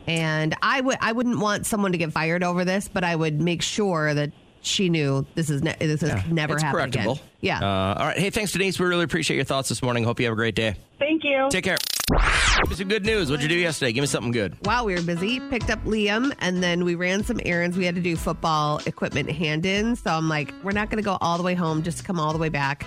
and 0.06 0.54
I 0.62 0.80
would 0.80 0.98
I 1.00 1.12
wouldn't 1.12 1.38
want 1.38 1.66
someone 1.66 1.92
to 1.92 1.98
get 1.98 2.12
fired 2.12 2.42
over 2.42 2.64
this, 2.64 2.88
but 2.88 3.04
I 3.04 3.14
would 3.16 3.40
make 3.40 3.62
sure 3.62 4.12
that 4.14 4.32
she 4.62 4.88
knew 4.88 5.26
this 5.34 5.48
is 5.50 5.62
ne- 5.62 5.76
this 5.78 6.02
is 6.02 6.12
never 6.26 6.54
it's 6.54 6.62
happen 6.62 6.84
again. 6.84 7.16
Yeah. 7.40 7.60
Uh, 7.60 7.94
all 7.98 8.06
right. 8.06 8.18
Hey, 8.18 8.30
thanks, 8.30 8.52
Denise. 8.52 8.78
We 8.78 8.86
really 8.86 9.04
appreciate 9.04 9.36
your 9.36 9.44
thoughts 9.44 9.68
this 9.68 9.82
morning. 9.82 10.04
Hope 10.04 10.20
you 10.20 10.26
have 10.26 10.34
a 10.34 10.36
great 10.36 10.54
day. 10.54 10.74
Thank 10.98 11.24
you. 11.24 11.48
Take 11.50 11.64
care. 11.64 11.78
Give 12.10 12.70
me 12.70 12.76
some 12.76 12.88
good 12.88 13.06
news. 13.06 13.30
What'd 13.30 13.42
you 13.42 13.48
do 13.48 13.54
yesterday? 13.54 13.92
Give 13.92 14.02
me 14.02 14.06
something 14.06 14.32
good. 14.32 14.56
While 14.66 14.84
we 14.84 14.94
were 14.94 15.02
busy, 15.02 15.40
picked 15.48 15.70
up 15.70 15.82
Liam, 15.84 16.34
and 16.40 16.62
then 16.62 16.84
we 16.84 16.94
ran 16.94 17.24
some 17.24 17.40
errands. 17.44 17.78
We 17.78 17.86
had 17.86 17.94
to 17.94 18.00
do 18.02 18.16
football 18.16 18.80
equipment 18.84 19.30
hand 19.30 19.64
in. 19.64 19.96
So 19.96 20.10
I'm 20.10 20.28
like, 20.28 20.52
we're 20.62 20.72
not 20.72 20.90
going 20.90 21.02
to 21.02 21.04
go 21.04 21.16
all 21.20 21.38
the 21.38 21.44
way 21.44 21.54
home, 21.54 21.82
just 21.82 21.98
to 21.98 22.04
come 22.04 22.20
all 22.20 22.32
the 22.32 22.38
way 22.38 22.48
back. 22.48 22.84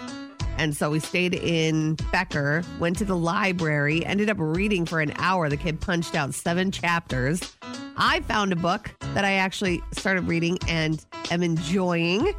And 0.58 0.76
so 0.76 0.92
we 0.92 1.00
stayed 1.00 1.34
in 1.34 1.96
Becker, 2.12 2.64
went 2.80 2.98
to 3.00 3.06
the 3.06 3.18
library, 3.18 4.06
ended 4.06 4.30
up 4.30 4.38
reading 4.40 4.86
for 4.86 5.00
an 5.00 5.14
hour. 5.18 5.50
The 5.50 5.58
kid 5.58 5.82
punched 5.82 6.16
out 6.16 6.34
seven 6.34 6.72
chapters. 6.72 7.56
I 7.98 8.22
found 8.22 8.54
a 8.54 8.56
book 8.56 8.92
that 9.14 9.26
I 9.26 9.34
actually 9.34 9.82
started 9.92 10.28
reading 10.28 10.58
and 10.68 11.04
am 11.32 11.44
enjoying. 11.44 12.34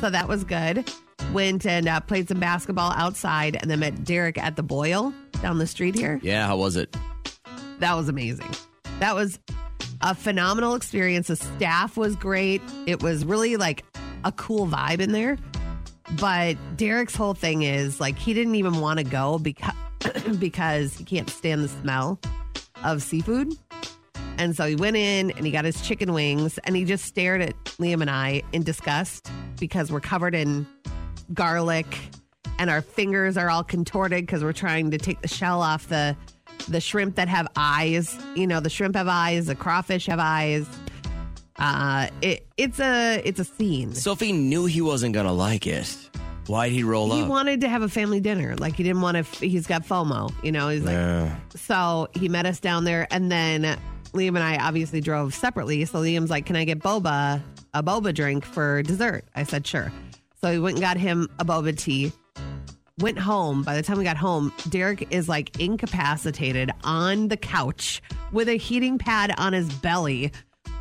So 0.00 0.10
that 0.10 0.28
was 0.28 0.44
good. 0.44 0.90
Went 1.32 1.64
and 1.66 1.88
uh, 1.88 2.00
played 2.00 2.28
some 2.28 2.40
basketball 2.40 2.92
outside 2.92 3.56
and 3.60 3.70
then 3.70 3.80
met 3.80 4.04
Derek 4.04 4.38
at 4.38 4.56
the 4.56 4.62
Boyle 4.62 5.14
down 5.40 5.58
the 5.58 5.66
street 5.66 5.94
here. 5.94 6.20
Yeah, 6.22 6.46
how 6.46 6.56
was 6.56 6.76
it? 6.76 6.94
That 7.78 7.94
was 7.94 8.08
amazing. 8.08 8.50
That 9.00 9.14
was 9.14 9.38
a 10.02 10.14
phenomenal 10.14 10.74
experience. 10.74 11.28
The 11.28 11.36
staff 11.36 11.96
was 11.96 12.16
great. 12.16 12.60
It 12.86 13.02
was 13.02 13.24
really 13.24 13.56
like 13.56 13.84
a 14.24 14.32
cool 14.32 14.66
vibe 14.66 15.00
in 15.00 15.12
there. 15.12 15.38
But 16.18 16.56
Derek's 16.76 17.14
whole 17.14 17.34
thing 17.34 17.62
is 17.62 18.00
like 18.00 18.18
he 18.18 18.34
didn't 18.34 18.56
even 18.56 18.80
want 18.80 18.98
to 18.98 19.04
go 19.04 19.38
because 19.38 19.74
because 20.38 20.94
he 20.96 21.04
can't 21.04 21.30
stand 21.30 21.62
the 21.62 21.68
smell 21.68 22.18
of 22.82 23.02
seafood. 23.02 23.52
And 24.38 24.56
so 24.56 24.66
he 24.66 24.74
went 24.74 24.96
in 24.96 25.30
and 25.32 25.46
he 25.46 25.52
got 25.52 25.64
his 25.64 25.80
chicken 25.82 26.12
wings 26.12 26.58
and 26.64 26.74
he 26.74 26.84
just 26.84 27.04
stared 27.04 27.42
at 27.42 27.64
Liam 27.78 28.00
and 28.00 28.10
I 28.10 28.42
in 28.52 28.62
disgust 28.62 29.30
because 29.60 29.92
we're 29.92 30.00
covered 30.00 30.34
in 30.34 30.66
garlic 31.32 31.86
and 32.58 32.70
our 32.70 32.82
fingers 32.82 33.36
are 33.36 33.50
all 33.50 33.64
contorted 33.64 34.26
because 34.26 34.42
we're 34.42 34.52
trying 34.52 34.90
to 34.90 34.98
take 34.98 35.20
the 35.20 35.28
shell 35.28 35.62
off 35.62 35.88
the 35.88 36.16
the 36.68 36.80
shrimp 36.80 37.16
that 37.16 37.28
have 37.28 37.48
eyes. 37.56 38.16
You 38.36 38.46
know, 38.46 38.60
the 38.60 38.70
shrimp 38.70 38.94
have 38.94 39.08
eyes, 39.08 39.46
the 39.46 39.54
crawfish 39.54 40.06
have 40.06 40.20
eyes. 40.20 40.66
Uh 41.62 42.08
it 42.22 42.44
it's 42.56 42.80
a 42.80 43.22
it's 43.24 43.38
a 43.38 43.44
scene. 43.44 43.94
Sophie 43.94 44.32
knew 44.32 44.64
he 44.66 44.80
wasn't 44.80 45.14
going 45.14 45.26
to 45.26 45.32
like 45.32 45.66
it. 45.66 45.96
Why'd 46.48 46.72
he 46.72 46.82
roll 46.82 47.12
up? 47.12 47.16
He 47.16 47.22
up? 47.22 47.28
wanted 47.28 47.60
to 47.60 47.68
have 47.68 47.82
a 47.82 47.88
family 47.88 48.18
dinner. 48.18 48.56
Like 48.56 48.74
he 48.74 48.82
didn't 48.82 49.00
want 49.00 49.16
to. 49.16 49.46
He's 49.46 49.68
got 49.68 49.86
FOMO. 49.86 50.32
You 50.42 50.50
know. 50.50 50.68
He's 50.68 50.82
like. 50.82 50.94
Yeah. 50.94 51.36
So 51.54 52.08
he 52.14 52.28
met 52.28 52.46
us 52.46 52.58
down 52.58 52.82
there, 52.82 53.06
and 53.12 53.30
then 53.30 53.78
Liam 54.12 54.30
and 54.30 54.40
I 54.40 54.56
obviously 54.56 55.00
drove 55.00 55.34
separately. 55.34 55.84
So 55.84 56.00
Liam's 56.00 56.30
like, 56.30 56.46
"Can 56.46 56.56
I 56.56 56.64
get 56.64 56.80
boba 56.80 57.40
a 57.74 57.82
boba 57.82 58.12
drink 58.12 58.44
for 58.44 58.82
dessert?" 58.82 59.24
I 59.36 59.44
said, 59.44 59.64
"Sure." 59.64 59.92
So 60.40 60.50
we 60.50 60.58
went 60.58 60.78
and 60.78 60.82
got 60.82 60.96
him 60.96 61.28
a 61.38 61.44
boba 61.44 61.78
tea. 61.78 62.10
Went 62.98 63.20
home. 63.20 63.62
By 63.62 63.76
the 63.76 63.82
time 63.82 63.98
we 63.98 64.04
got 64.04 64.16
home, 64.16 64.52
Derek 64.68 65.06
is 65.12 65.28
like 65.28 65.60
incapacitated 65.60 66.72
on 66.82 67.28
the 67.28 67.36
couch 67.36 68.02
with 68.32 68.48
a 68.48 68.56
heating 68.56 68.98
pad 68.98 69.32
on 69.38 69.52
his 69.52 69.72
belly 69.74 70.32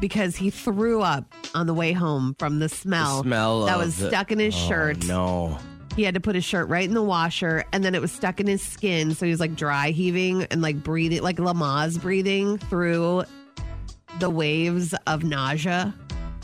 because 0.02 0.36
he 0.36 0.50
threw 0.50 1.02
up 1.02 1.34
on 1.56 1.68
the 1.68 1.74
way 1.74 1.94
home 1.94 2.36
from 2.38 2.60
the 2.60 2.68
smell, 2.68 3.18
The 3.18 3.30
smell 3.30 3.66
that 3.68 3.76
of 3.76 3.86
was 3.86 3.96
the- 3.98 4.10
stuck 4.10 4.32
in 4.34 4.40
his 4.40 4.54
Oh, 4.54 4.68
shirt. 4.68 5.06
No. 5.08 5.58
He 5.96 6.04
had 6.04 6.14
to 6.16 6.20
put 6.22 6.36
his 6.36 6.44
shirt 6.46 6.68
right 6.70 6.86
in 6.88 6.94
the 6.94 7.04
washer, 7.04 7.64
and 7.74 7.84
then 7.84 7.96
it 7.96 8.02
was 8.02 8.12
stuck 8.12 8.40
in 8.40 8.48
his 8.48 8.62
skin. 8.62 9.14
So 9.14 9.26
he 9.26 9.32
was 9.32 9.40
like 9.42 9.56
dry 9.56 9.92
heaving 9.92 10.44
and 10.46 10.62
like 10.62 10.84
breathing, 10.84 11.22
like 11.22 11.38
Lamaze 11.38 12.02
breathing 12.02 12.58
through 12.58 13.24
the 14.20 14.30
waves 14.30 14.94
of 15.08 15.24
nausea. 15.24 15.94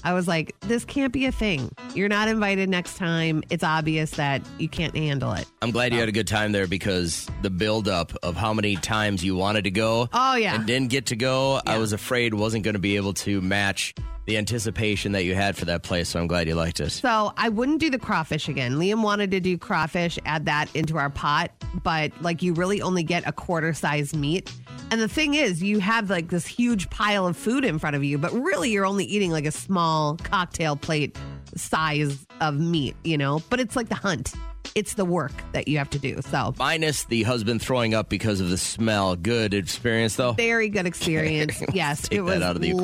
I 0.04 0.14
was 0.14 0.28
like, 0.28 0.60
this 0.62 0.86
can't 0.86 1.12
be 1.14 1.26
a 1.26 1.32
thing. 1.32 1.70
You're 1.94 2.10
not 2.10 2.28
invited 2.28 2.70
next 2.70 2.98
time. 2.98 3.44
It's 3.50 3.64
obvious 3.64 4.12
that 4.12 4.42
you 4.58 4.70
can't 4.70 4.96
handle 4.96 5.34
it. 5.34 5.46
I'm 5.62 5.72
glad 5.72 5.94
you 5.94 6.00
had 6.00 6.10
a 6.10 6.14
good 6.14 6.28
time 6.28 6.52
there 6.52 6.68
because 6.68 7.28
the 7.42 7.50
buildup 7.50 8.14
of 8.24 8.36
how 8.36 8.54
many 8.54 8.76
times 8.76 9.24
you 9.24 9.36
wanted 9.36 9.64
to 9.66 9.72
go 9.72 10.10
Oh, 10.14 10.36
yeah. 10.36 10.56
and 10.56 10.66
didn't 10.66 10.90
get 10.90 11.08
to 11.08 11.16
go, 11.16 11.60
I 11.66 11.78
was 11.78 11.94
afraid 11.94 12.34
wasn't 12.34 12.64
going 12.64 12.76
to 12.76 12.80
be 12.80 12.96
able 12.96 13.14
to 13.16 13.42
match 13.42 13.94
the 14.28 14.38
anticipation 14.38 15.14
that 15.14 15.24
you 15.24 15.34
had 15.34 15.56
for 15.58 15.66
that 15.66 15.84
place. 15.84 16.10
So 16.10 16.20
I'm 16.20 16.28
glad 16.28 16.48
you 16.48 16.54
liked 16.56 16.80
it. 16.82 16.92
So 16.92 17.34
I 17.38 17.50
wouldn't 17.50 17.80
do 17.80 17.90
the 17.90 17.98
crawfish 17.98 18.48
again. 18.50 18.74
Liam 18.76 19.02
wanted 19.02 19.32
to 19.32 19.40
do 19.40 19.58
crawfish, 19.58 20.20
add 20.26 20.46
that 20.46 20.68
into 20.76 20.98
our 20.98 21.10
pot, 21.10 21.52
but 21.82 22.12
like 22.22 22.42
you 22.44 22.54
really 22.54 22.82
only 22.82 23.04
get 23.04 23.26
a 23.26 23.32
quarter 23.32 23.74
size 23.74 24.14
meat. 24.14 24.52
And 24.92 25.02
the 25.02 25.08
thing 25.08 25.34
is, 25.34 25.64
you 25.64 25.80
have 25.80 26.10
like 26.10 26.30
this 26.30 26.46
huge 26.46 26.90
pile 26.90 27.26
of 27.26 27.36
food 27.38 27.66
in 27.66 27.80
front 27.80 27.96
of 27.96 28.04
you, 28.04 28.18
but 28.18 28.32
really 28.34 28.70
you're 28.70 28.86
only 28.86 29.06
eating 29.06 29.32
like 29.32 29.46
a 29.46 29.52
small 29.52 30.18
cocktail 30.18 30.76
plate 30.76 31.18
size 31.56 32.26
of 32.42 32.60
meat, 32.60 32.96
you 33.04 33.18
know? 33.18 33.42
But 33.50 33.60
it's 33.62 33.76
like 33.76 33.90
the 33.90 33.96
hunt. 33.96 34.34
It's 34.76 34.96
the 34.96 35.06
work 35.06 35.32
that 35.54 35.68
you 35.70 35.78
have 35.78 35.90
to 35.92 36.00
do. 36.00 36.22
So 36.22 36.54
Minus 36.60 37.06
the 37.06 37.24
husband 37.24 37.62
throwing 37.62 37.94
up 37.94 38.10
because 38.10 38.42
of 38.42 38.50
the 38.50 38.58
smell. 38.58 39.16
Good 39.16 39.54
experience, 39.54 40.18
though. 40.18 40.34
very 40.34 40.68
good 40.70 40.86
experience. 40.86 41.64
yes, 41.74 42.02
take 42.04 42.20
it 42.20 42.22
was 42.22 42.42
out 42.42 42.58
of 42.58 42.62
the 42.62 42.72
equation. 42.72 42.84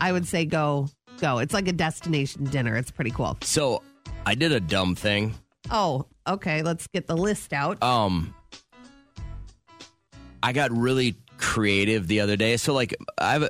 I 0.00 0.12
would 0.12 0.26
say 0.26 0.44
go 0.44 0.88
go. 1.20 1.38
It's 1.38 1.54
like 1.54 1.68
a 1.68 1.72
destination 1.72 2.44
dinner. 2.44 2.76
It's 2.76 2.90
pretty 2.90 3.10
cool. 3.10 3.36
So 3.42 3.82
I 4.26 4.34
did 4.34 4.52
a 4.52 4.60
dumb 4.60 4.94
thing. 4.94 5.34
Oh, 5.70 6.06
okay. 6.26 6.62
Let's 6.62 6.86
get 6.86 7.06
the 7.06 7.16
list 7.16 7.52
out. 7.52 7.82
Um, 7.82 8.34
I 10.42 10.52
got 10.52 10.70
really 10.70 11.16
creative 11.38 12.08
the 12.08 12.20
other 12.20 12.36
day. 12.36 12.56
So 12.56 12.74
like 12.74 12.96
I've, 13.16 13.48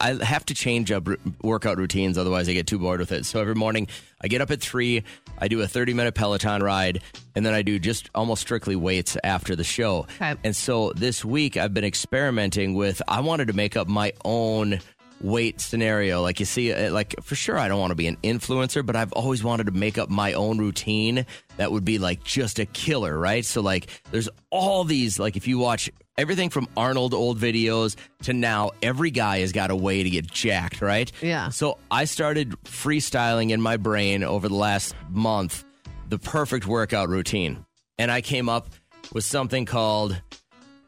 I 0.00 0.12
have 0.22 0.46
to 0.46 0.54
change 0.54 0.92
up 0.92 1.08
workout 1.42 1.76
routines, 1.76 2.18
otherwise 2.18 2.48
I 2.48 2.52
get 2.52 2.66
too 2.66 2.78
bored 2.78 3.00
with 3.00 3.12
it. 3.12 3.26
So 3.26 3.40
every 3.40 3.54
morning 3.54 3.88
I 4.20 4.28
get 4.28 4.40
up 4.40 4.50
at 4.50 4.60
three, 4.60 5.02
I 5.38 5.48
do 5.48 5.60
a 5.60 5.66
thirty 5.66 5.92
minute 5.92 6.14
Peloton 6.14 6.62
ride, 6.62 7.02
and 7.34 7.44
then 7.44 7.52
I 7.52 7.62
do 7.62 7.78
just 7.78 8.10
almost 8.14 8.42
strictly 8.42 8.76
weights 8.76 9.16
after 9.24 9.56
the 9.56 9.64
show. 9.64 10.06
Okay. 10.20 10.34
And 10.44 10.54
so 10.54 10.92
this 10.92 11.24
week 11.24 11.56
I've 11.56 11.74
been 11.74 11.84
experimenting 11.84 12.74
with. 12.74 13.02
I 13.08 13.20
wanted 13.20 13.48
to 13.48 13.54
make 13.54 13.76
up 13.76 13.88
my 13.88 14.12
own 14.24 14.80
weight 15.22 15.60
scenario 15.62 16.20
like 16.20 16.38
you 16.40 16.44
see 16.46 16.72
uh, 16.72 16.90
like 16.92 17.14
for 17.22 17.34
sure 17.34 17.58
I 17.58 17.68
don't 17.68 17.80
want 17.80 17.90
to 17.90 17.94
be 17.96 18.06
an 18.06 18.18
influencer 18.22 18.84
but 18.84 18.96
I've 18.96 19.12
always 19.14 19.42
wanted 19.42 19.64
to 19.66 19.72
make 19.72 19.96
up 19.96 20.10
my 20.10 20.34
own 20.34 20.58
routine 20.58 21.24
that 21.56 21.72
would 21.72 21.84
be 21.86 21.98
like 21.98 22.22
just 22.22 22.58
a 22.58 22.66
killer 22.66 23.18
right 23.18 23.44
so 23.44 23.62
like 23.62 23.88
there's 24.10 24.28
all 24.50 24.84
these 24.84 25.18
like 25.18 25.36
if 25.36 25.48
you 25.48 25.58
watch 25.58 25.90
everything 26.18 26.50
from 26.50 26.68
Arnold 26.76 27.14
old 27.14 27.38
videos 27.38 27.96
to 28.24 28.34
now 28.34 28.72
every 28.82 29.10
guy 29.10 29.38
has 29.38 29.52
got 29.52 29.70
a 29.70 29.76
way 29.76 30.02
to 30.02 30.10
get 30.10 30.26
jacked 30.30 30.82
right 30.82 31.10
Yeah. 31.22 31.48
so 31.48 31.78
I 31.90 32.04
started 32.04 32.50
freestyling 32.64 33.50
in 33.52 33.60
my 33.62 33.78
brain 33.78 34.22
over 34.22 34.48
the 34.48 34.54
last 34.54 34.94
month 35.08 35.64
the 36.10 36.18
perfect 36.18 36.66
workout 36.66 37.08
routine 37.08 37.64
and 37.98 38.10
I 38.10 38.20
came 38.20 38.50
up 38.50 38.68
with 39.14 39.24
something 39.24 39.64
called 39.64 40.20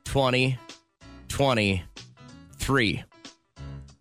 20 0.05 0.59
20, 1.29 1.83
3. 2.59 3.05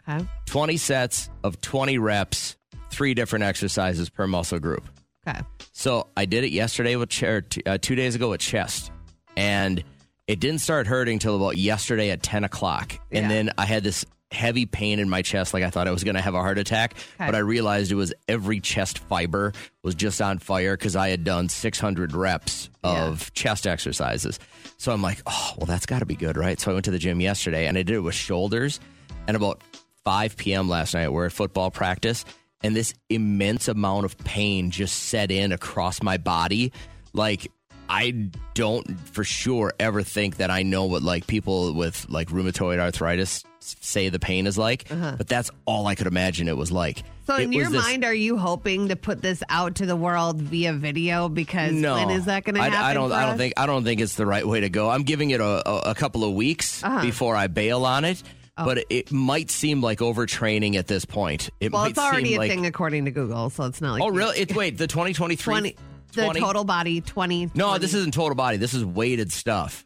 Okay. 0.08 0.26
20 0.46 0.78
sets 0.78 1.30
of 1.44 1.60
20 1.62 1.98
reps, 1.98 2.56
three 2.90 3.14
different 3.14 3.44
exercises 3.44 4.10
per 4.10 4.28
muscle 4.28 4.60
group. 4.60 4.88
Okay. 5.28 5.40
So 5.74 6.08
I 6.16 6.26
did 6.26 6.44
it 6.44 6.52
yesterday 6.52 6.96
with 6.96 7.10
chair, 7.10 7.46
uh, 7.66 7.78
two 7.80 7.96
days 7.96 8.16
ago 8.16 8.30
with 8.30 8.40
chest, 8.40 8.92
and 9.36 9.84
it 10.28 10.40
didn't 10.40 10.60
start 10.60 10.88
hurting 10.88 11.20
till 11.20 11.36
about 11.36 11.58
yesterday 11.58 12.10
at 12.12 12.24
10 12.24 12.44
o'clock. 12.44 12.94
Yeah. 13.12 13.20
And 13.20 13.32
then 13.32 13.52
I 13.58 13.66
had 13.66 13.84
this 13.84 14.06
heavy 14.32 14.66
pain 14.66 15.00
in 15.00 15.10
my 15.10 15.22
chest, 15.22 15.54
like 15.54 15.64
I 15.64 15.70
thought 15.70 15.88
I 15.88 15.92
was 15.92 16.04
going 16.04 16.16
to 16.16 16.22
have 16.22 16.34
a 16.34 16.40
heart 16.40 16.58
attack. 16.58 16.94
Okay. 16.94 17.26
But 17.26 17.36
I 17.36 17.40
realized 17.40 17.92
it 17.92 17.96
was 17.96 18.14
every 18.28 18.60
chest 18.60 19.00
fiber 19.00 19.54
was 19.84 19.96
just 19.96 20.22
on 20.22 20.40
fire 20.40 20.76
because 20.76 20.96
I 20.96 21.10
had 21.10 21.24
done 21.24 21.50
600 21.50 22.14
reps 22.14 22.70
of 22.84 23.34
chest 23.34 23.68
exercises. 23.68 24.40
So 24.78 24.92
I'm 24.92 25.02
like, 25.02 25.22
oh, 25.26 25.54
well, 25.58 25.66
that's 25.66 25.86
got 25.86 26.00
to 26.00 26.06
be 26.06 26.16
good, 26.16 26.38
right? 26.38 26.60
So 26.60 26.72
I 26.72 26.74
went 26.74 26.86
to 26.86 26.92
the 26.92 27.00
gym 27.00 27.20
yesterday 27.22 27.68
and 27.68 27.78
I 27.78 27.84
did 27.84 27.96
it 27.96 28.00
with 28.00 28.16
shoulders. 28.16 28.80
And 29.28 29.36
about 29.36 29.62
5 30.08 30.38
p.m. 30.38 30.70
last 30.70 30.94
night, 30.94 31.10
we're 31.12 31.26
at 31.26 31.34
football 31.34 31.70
practice, 31.70 32.24
and 32.64 32.74
this 32.74 32.94
immense 33.10 33.68
amount 33.68 34.06
of 34.06 34.18
pain 34.20 34.72
just 34.72 34.96
set 34.96 35.32
in 35.32 35.52
across 35.52 36.02
my 36.02 36.16
body. 36.16 36.72
Like, 37.12 37.52
I 37.90 38.30
don't 38.54 38.98
for 39.10 39.26
sure 39.26 39.74
ever 39.82 40.04
think 40.04 40.38
that 40.38 40.50
I 40.50 40.64
know 40.64 40.86
what 40.86 41.04
like 41.04 41.28
people 41.28 41.74
with 41.74 42.06
like 42.08 42.30
rheumatoid 42.30 42.80
arthritis 42.80 43.44
say 43.60 44.08
the 44.08 44.18
pain 44.18 44.48
is 44.48 44.58
like, 44.58 44.88
but 44.88 45.28
that's 45.28 45.52
all 45.66 45.88
I 45.88 45.96
could 45.96 46.08
imagine 46.08 46.48
it 46.48 46.56
was 46.56 46.72
like. 46.72 47.00
Uh-huh. 47.00 47.08
So 47.28 47.36
It 47.36 47.44
in 47.44 47.52
your 47.52 47.70
this- 47.70 47.84
mind, 47.84 48.06
are 48.06 48.14
you 48.14 48.38
hoping 48.38 48.88
to 48.88 48.96
put 48.96 49.22
this 49.22 49.44
out 49.50 49.76
to 49.76 49.86
the 49.86 49.98
world 49.98 50.40
via 50.42 50.72
video? 50.72 51.28
Because 51.28 51.74
no, 51.74 51.96
when 51.96 52.12
is 52.12 52.24
that 52.28 52.46
going 52.46 52.56
to 52.56 52.62
happen? 52.62 52.78
I, 52.80 52.94
don't. 52.94 53.12
I 53.12 53.26
don't 53.26 53.38
think. 53.38 53.56
I 53.58 53.66
don't 53.66 53.84
think 53.84 54.00
it's 54.00 54.16
the 54.16 54.26
right 54.26 54.48
way 54.48 54.62
to 54.62 54.70
go. 54.70 54.90
I'm 54.90 55.04
giving 55.04 55.32
it 55.32 55.42
a, 55.42 55.70
a, 55.70 55.92
a 55.92 55.96
couple 55.96 56.24
of 56.24 56.32
weeks 56.34 56.82
Uh-huh. 56.82 57.02
before 57.02 57.36
I 57.36 57.48
bail 57.48 57.84
on 57.84 58.06
it. 58.06 58.24
Oh. 58.58 58.66
But 58.66 58.86
it 58.90 59.12
might 59.12 59.52
seem 59.52 59.82
like 59.82 60.00
overtraining 60.00 60.76
at 60.76 60.88
this 60.88 61.06
point. 61.06 61.50
It 61.60 61.72
Well, 61.72 61.84
might 61.84 61.92
it's 61.92 62.00
already 62.00 62.30
seem 62.30 62.36
a 62.36 62.40
like, 62.40 62.50
thing 62.52 62.66
according 62.66 63.06
to 63.06 63.12
Google, 63.12 63.50
so 63.50 63.66
it's 63.66 63.82
not 63.82 63.94
like 63.94 64.04
Oh, 64.04 64.10
really? 64.10 64.38
It's 64.40 64.54
wait 64.54 64.78
the 64.78 64.88
2023 64.88 65.52
20, 65.52 65.76
the 66.14 66.24
20? 66.24 66.40
total 66.40 66.64
body 66.64 67.02
twenty. 67.02 67.46
No, 67.54 67.68
20. 67.68 67.80
this 67.80 67.94
isn't 67.94 68.14
total 68.14 68.36
body. 68.36 68.58
This 68.58 68.74
is 68.74 68.84
weighted 68.84 69.32
stuff. 69.32 69.86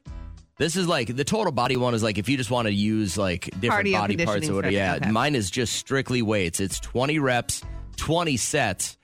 This 0.58 0.76
is 0.76 0.88
like 0.88 1.16
the 1.16 1.24
total 1.24 1.52
body 1.52 1.76
one 1.76 1.94
is 1.96 2.04
like 2.04 2.18
if 2.18 2.30
you 2.30 2.38
just 2.38 2.52
want 2.52 2.68
to 2.68 2.74
use 2.74 3.18
like 3.18 3.50
different 3.60 3.88
Cardio 3.88 3.94
body 3.94 4.18
parts 4.26 4.48
or 4.48 4.54
whatever. 4.56 4.72
Yeah, 4.74 4.96
okay. 4.96 5.10
mine 5.12 5.36
is 5.36 5.50
just 5.50 5.74
strictly 5.74 6.22
weights. 6.22 6.60
It's 6.60 6.80
20 6.80 7.18
reps, 7.20 7.64
20 7.98 8.38
sets, 8.38 8.96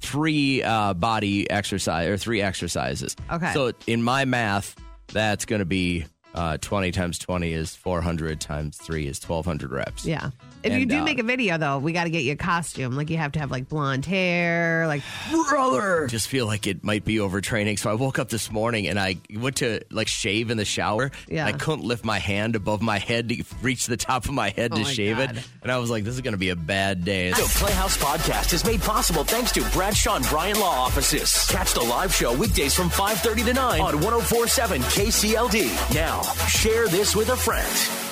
three 0.00 0.62
uh, 0.62 0.94
body 0.94 1.48
exercise 1.50 2.08
or 2.08 2.16
three 2.16 2.40
exercises. 2.40 3.14
Okay. 3.30 3.52
So 3.52 3.72
in 3.86 4.02
my 4.02 4.24
math, 4.24 4.74
that's 5.12 5.44
going 5.44 5.60
to 5.60 5.66
be 5.66 6.06
uh, 6.34 6.56
20 6.58 6.92
times 6.92 7.18
20 7.18 7.52
is 7.52 7.74
400 7.76 8.40
times 8.40 8.76
three 8.76 9.06
is 9.06 9.22
1200 9.22 9.70
reps. 9.70 10.04
Yeah. 10.04 10.30
If 10.64 10.78
you 10.78 10.86
do 10.86 10.98
uh, 11.00 11.04
make 11.04 11.18
a 11.18 11.22
video, 11.22 11.58
though, 11.58 11.78
we 11.78 11.92
got 11.92 12.04
to 12.04 12.10
get 12.10 12.24
you 12.24 12.32
a 12.32 12.36
costume. 12.36 12.94
Like 12.96 13.10
you 13.10 13.16
have 13.16 13.32
to 13.32 13.40
have 13.40 13.50
like 13.50 13.68
blonde 13.68 14.06
hair, 14.06 14.86
like 14.86 15.02
brother. 15.48 16.06
Just 16.08 16.28
feel 16.28 16.46
like 16.46 16.66
it 16.66 16.84
might 16.84 17.04
be 17.04 17.16
overtraining. 17.16 17.78
So 17.78 17.90
I 17.90 17.94
woke 17.94 18.18
up 18.18 18.28
this 18.28 18.50
morning 18.50 18.86
and 18.88 18.98
I 18.98 19.16
went 19.34 19.56
to 19.56 19.80
like 19.90 20.08
shave 20.08 20.50
in 20.50 20.56
the 20.56 20.64
shower. 20.64 21.10
Yeah. 21.28 21.46
I 21.46 21.52
couldn't 21.52 21.84
lift 21.84 22.04
my 22.04 22.18
hand 22.18 22.56
above 22.56 22.82
my 22.82 22.98
head 22.98 23.28
to 23.30 23.44
reach 23.62 23.86
the 23.86 23.96
top 23.96 24.24
of 24.26 24.32
my 24.32 24.50
head 24.50 24.72
Oh 24.72 24.76
to 24.76 24.82
my 24.82 24.90
shave 24.92 25.16
God. 25.16 25.36
it. 25.36 25.48
And 25.62 25.70
I 25.72 25.78
was 25.78 25.90
like, 25.90 26.04
this 26.04 26.14
is 26.14 26.20
going 26.20 26.32
to 26.32 26.38
be 26.38 26.50
a 26.50 26.56
bad 26.56 27.04
day. 27.04 27.30
The 27.30 27.52
Playhouse 27.56 27.96
Podcast 27.96 28.52
is 28.52 28.64
made 28.64 28.80
possible 28.82 29.24
thanks 29.24 29.52
to 29.52 29.62
Bradshaw 29.72 30.16
and 30.16 30.24
Bryant 30.26 30.58
Law 30.58 30.70
Offices. 30.84 31.46
Catch 31.48 31.74
the 31.74 31.80
live 31.82 32.14
show 32.14 32.34
weekdays 32.36 32.74
from 32.74 32.88
5.30 32.90 33.44
to 33.46 33.54
9 33.54 33.80
on 33.80 33.94
1047 33.94 34.80
KCLD. 34.82 35.94
Now, 35.94 36.22
share 36.46 36.88
this 36.88 37.14
with 37.16 37.30
a 37.30 37.36
friend. 37.36 38.11